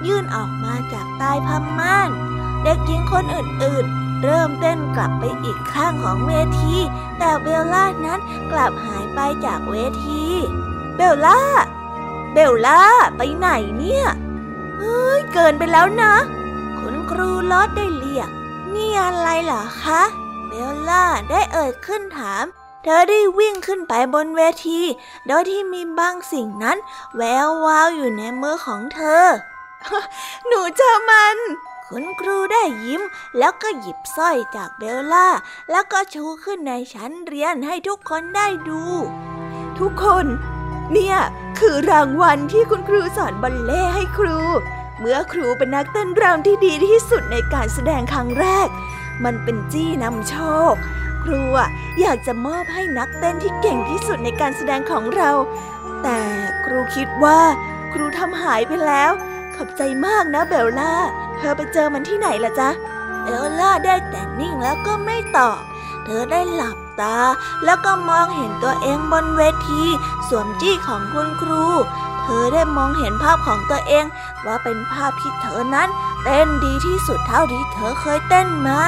[0.07, 2.09] ยื่นออกมาจากใต้ผ้าม่าน
[2.63, 6.75] เด็กหญิงคนอื่นๆ เริ่มเต้นกลับไปอีกข้างของเวที
[7.17, 8.19] แต่เบลล่านั้น
[8.51, 10.23] กลับหายไปจากเวที
[10.95, 11.41] เบลล่า
[12.33, 12.81] เบลล่า
[13.17, 13.47] ไปไหน
[13.77, 14.05] เนี่ย
[14.79, 16.13] เฮ้ยเกินไปแล้วนะ
[16.79, 18.29] คุณครูลอดได้เรียก
[18.73, 20.01] นี่อะไรเหรอคะ
[20.73, 22.45] ลล่าได้เอ่ยขึ้นถาม
[22.83, 24.81] เธอได้วิ่งขึ้นไปบนเวที
[25.27, 26.77] โดยที่มีบางสิ่งนั้น
[27.15, 29.25] แวววาวอยู่ในมือของเธอ
[30.47, 31.37] หนูเจอมัน
[31.87, 33.01] คุณครูได้ยิ้ม
[33.37, 35.29] แล้วก็หยิบสร้อยจากเบลล่า
[35.71, 38.83] แล้วก็ชูขึ้นในชั้นเรียนให้ทุกคนได้ดู
[39.79, 40.25] ทุกคน
[40.91, 41.17] เนี่ย
[41.59, 44.39] คือรางวัลที่คุณครูสอนบัลเล่ให้ครู
[44.99, 48.67] เมื่อครูเป็นนักเต้นรำที่ดีที่สุดในการแสดงครั้งแรก
[49.23, 50.35] มันเป็นจี้นำโช
[50.71, 50.73] ค
[51.23, 51.41] ครู
[52.01, 55.31] อยากจะมอบให้นักเต้นที่เก่งที่สุดในการแสดงของเรา
[56.03, 56.19] แต่
[56.65, 57.39] ครูคิดว่า
[57.93, 59.11] ครูทำหายไปแล้ว
[59.55, 60.93] ขอบใจมากนะเบลล่า
[61.37, 62.69] เธอไปเจอมันที่ไหนล่ะจ๊ะ
[63.23, 65.59] เบลล่าได้แต่นิ่งแล้วก็ไม่ตอบ
[66.05, 67.17] เธอได้หลับตา
[67.65, 69.83] แล้วก็มองเห็นตัวเองบนเวที
[70.27, 71.65] สวมจี้ของคุณครู
[72.27, 74.05] เธอได้มองเห็นภาพของตัวเอง
[74.45, 75.89] ว่าเป็นภาพที่เธอนั้น
[76.23, 78.81] เต้นดีที่สุดเท่าที่เธอเคยเต้นมา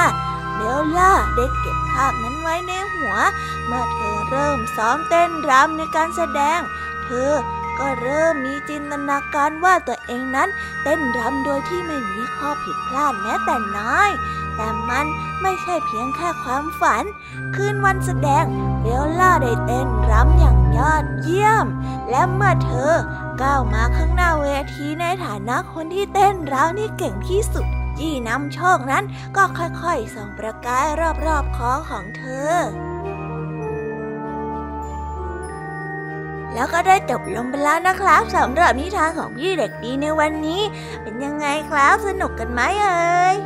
[0.54, 3.16] เบลล่าได้เก็บภาพนั้นไว้ในหัว
[3.66, 6.60] เมื่อเธอเริ่มซ้อมเต้นรำในการแสดง
[7.04, 7.32] เธอ
[7.78, 10.48] ก็เริ่มมีจินตนาการว่าตัวเองนั้น
[10.82, 14.10] เต้นรำโดยที่ไม่มีข้อผิดพลาดแม้แต่น้อย
[14.56, 15.06] แต่มัน
[15.42, 17.04] ไม่ใช่เพียงแค่ความฝัน
[17.54, 18.44] คืนวันแสดง
[18.80, 21.66] เบลล่าได้เต้นรำอย่างยอดเยี่ยม
[22.10, 22.94] และเมื่อเธอ
[23.42, 27.66] ก้าวมาข้างหน้าเวทีในฐานะคนที่เต้นรำที่เก่งที่สุด
[27.98, 29.04] จี้นำโชคนั้น
[29.36, 30.86] ก็ค่อยๆ ส่องประกาย
[31.24, 32.54] รอบๆคอของเธอ
[36.54, 40.62] แล้วก็ได้จบลงไปแล้วนะครับสำหรับนิทานของพี่เด็กดีในวันนี้
[41.02, 43.36] เป็นยังไงครับสนุกกันไหมเอ่ย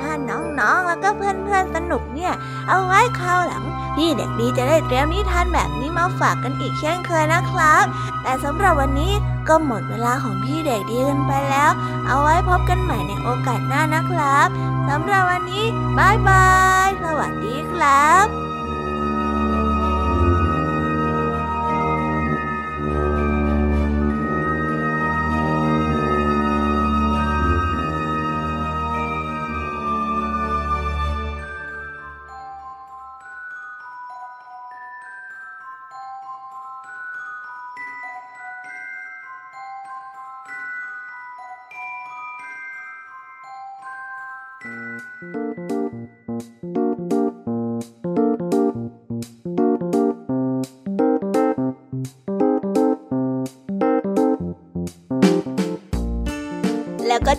[0.00, 2.32] ถ้าน้องๆ แล้วก็เพื่อนๆ สนุกเนี่ย
[2.68, 3.64] เอาไว้คราวหลัง
[3.96, 7.84] พี่เด็กดีจะได้เตรียมนิทานแบบนี้มาฝากกันอีกเช่นเคยนะครับ
[8.22, 9.12] แต่สำหรับวันนี้
[9.48, 11.70] ก็หมดเวลาของพี่เด็กดีกันไปแล้ว
[12.06, 14.48] เอาไว้พบกันใหม่ในโอกาสหน้านะครับ
[14.88, 15.64] สำหรับวันนี้
[15.98, 16.46] บายบา
[16.86, 18.45] ย สวัสดีครับ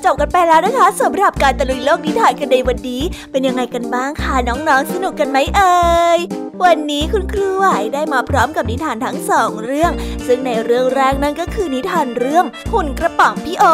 [0.08, 3.01] จบกันไปแล้วนะคะสำหรับการตะลุยโลกนิทานกันในวันนี้
[3.32, 6.20] เป็นยังไงกันบ้างคะน้องๆ สนุกกันไหมเอ่ย
[6.64, 9.91] วันนี้คุณครูไหวได้มาพร้อมกับนิทานทั้งสองเรื่อง
[10.28, 13.66] ซึ่งในเรื่องแรกนั่นก็คือนิทานเรื่องหุ่นกระป๋องพี่โอ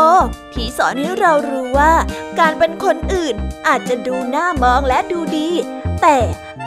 [0.54, 1.94] ที่สอนให้เรารู้ว่า
[2.40, 3.36] การเป็นคนอื่น
[3.68, 5.50] อาจจะดูน่ามองและดูดี
[6.02, 6.18] แต่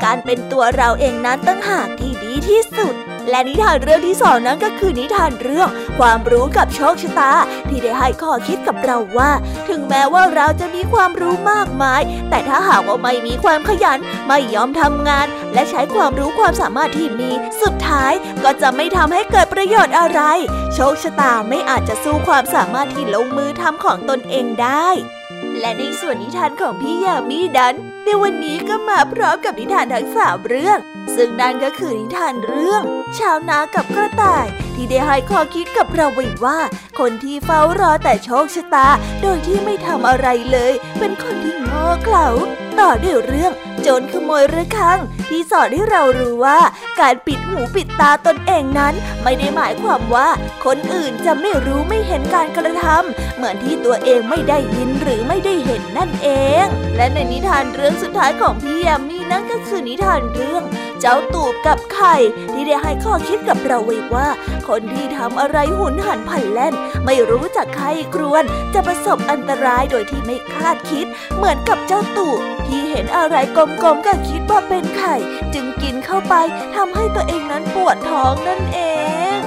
[0.04, 2.94] การเป็นตัวเราเองนั้นตั้งหากที่ดีที่สุด
[3.30, 5.68] และนิทานเรื่องที่สองนั้นก็คือนิทานเรื่อง
[5.98, 7.32] ความรู้กับโชคชะตา
[7.68, 9.30] ที่ได้ให้ข้อคิดกับเราว่า
[9.68, 12.00] ถึงแม้ว่าเราจะมีความรู้มากมาย
[12.30, 17.30] แต่ถ้าหากว่าไม่มีความขยัน ไม่ยอมทำงาน และใช้ความรู้ความสามารถที่มี
[17.62, 18.12] สุดท้าย
[18.44, 20.20] ก็จะไม่ทำให้เกิดประโยชน์อะไร
[20.74, 24.88] โชคชะตาไม่อาจจะสู้ความสามารถที่ลงมือทำของตนเองได้
[25.60, 27.74] และในส่วนนิทานของพี่ยามีดัน
[28.04, 30.78] ในวันนี้ก็มาพร้อมกับนิทานทั้งสามเรื่อง
[31.14, 32.82] ซึ่งนั่นก็คือนิทานเรื่อง
[33.18, 36.58] ชาวนากับกระต่าย ที่ได้ให้ข้อคิดกับเราไว้ว่า
[36.98, 38.88] คนที่เฝ้ารอแต่โชคชะตา
[39.22, 42.28] โดยที่ไม่ทำอะไรเลย เป็นคนที่โง่เขลา
[42.80, 43.52] ต่อด้วยเรื่อง
[43.82, 44.98] โจรขโมยระฆัง
[45.28, 46.58] ที่สอนให้เรารู้ว่า
[47.00, 50.28] การปิดหูปิดตาตนเองนั้น ไม่ได้หมายความว่า
[50.64, 56.28] คนอื่นจะไม่รู้ไม่เห็นการกระทำเหมือนที่ตัวเองไม่ได้ยินหรือไม่ได้เห็นนั่นเอ
[56.64, 60.62] ง และในนิทานเรื่องสุดท้ายของพี่ยามีนั่นก็คือนิทานเรื่อง
[61.00, 62.16] เจ้าตูบกับไข่
[62.52, 64.28] ที่ได้ให้ข้อคิดกับเราไว้ว่า
[64.68, 66.74] คนที่ทำอะไรหุนหันผันแล่น
[67.04, 68.44] ไม่รู้จักใครครวน
[68.74, 75.14] จะประสบอันตรายโดยที่ไม่คาดคิด เหมือนกับเจ้าตูบที่เห็นอะไรกลมๆก็คิดว่าเป็นไข่
[75.54, 76.34] จึงกินเข้าไป
[76.76, 78.80] ทำให้ตัวเองนั้นปวดท้องนั่นเอ
[79.36, 79.38] ง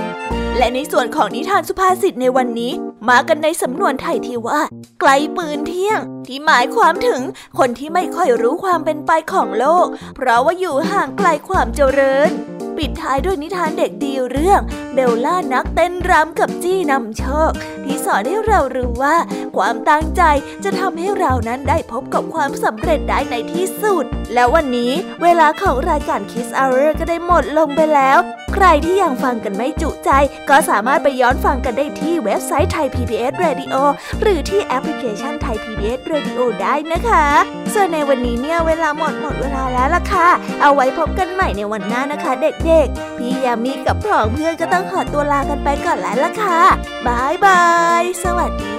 [0.57, 2.73] และในส่วนของนิทานสุภาษิตในวันนี้
[3.09, 4.61] มากันในสำนวนไทยที่ว่า
[4.99, 5.99] ไกลปืนเที่ยง
[6.31, 7.21] ที่หมายความถึง
[7.59, 12.29] คนที่ไม่ค่อยรู้ความเป็นไปของโลก เพราะว่าอยู่ห่างไกลความเจริญ
[12.77, 14.61] ปิดท้ายด้วยนิทานเด็กดีเรื่อง
[14.93, 17.51] เบลล่านักเต้นรำกับจี้นำโชค
[17.83, 19.15] ที่สอนให้เรารู้ว่า
[19.57, 20.21] ความตั้งใจ
[20.63, 24.91] จะทำให้เรานั้นได้พบกับความสำเร็จได้ในที่สุด แล้ววันนี้
[25.23, 28.19] เวลาของรายการ Kiss Hour ก็ได้หมดลงไปแล้ว
[28.53, 30.09] ใครที่ยังฟังกันไม่จุใจ
[30.49, 33.75] ก็สามารถไปย้อนฟังกันได้ที่เว็บไซต์ไทย PBS Radio
[34.21, 36.18] หรือที่แอปพลิเคชันไทย PBS Radio
[36.61, 37.25] ได้นะคะ
[37.73, 40.27] ส่วนในวันนี้เนี่ยเวลาหมดหมดเวลาแล้วล่ะค่ะ
[40.61, 46.61] เอาไว้พบกันใหม่ในวันหน้านะคะ เด็กๆ พี่ยามีกับผองเพื่อนก็ต้องขอตัวลากันไปก่อนแล้วล่ะค่ะ
[47.07, 48.78] bye bye สวัสดี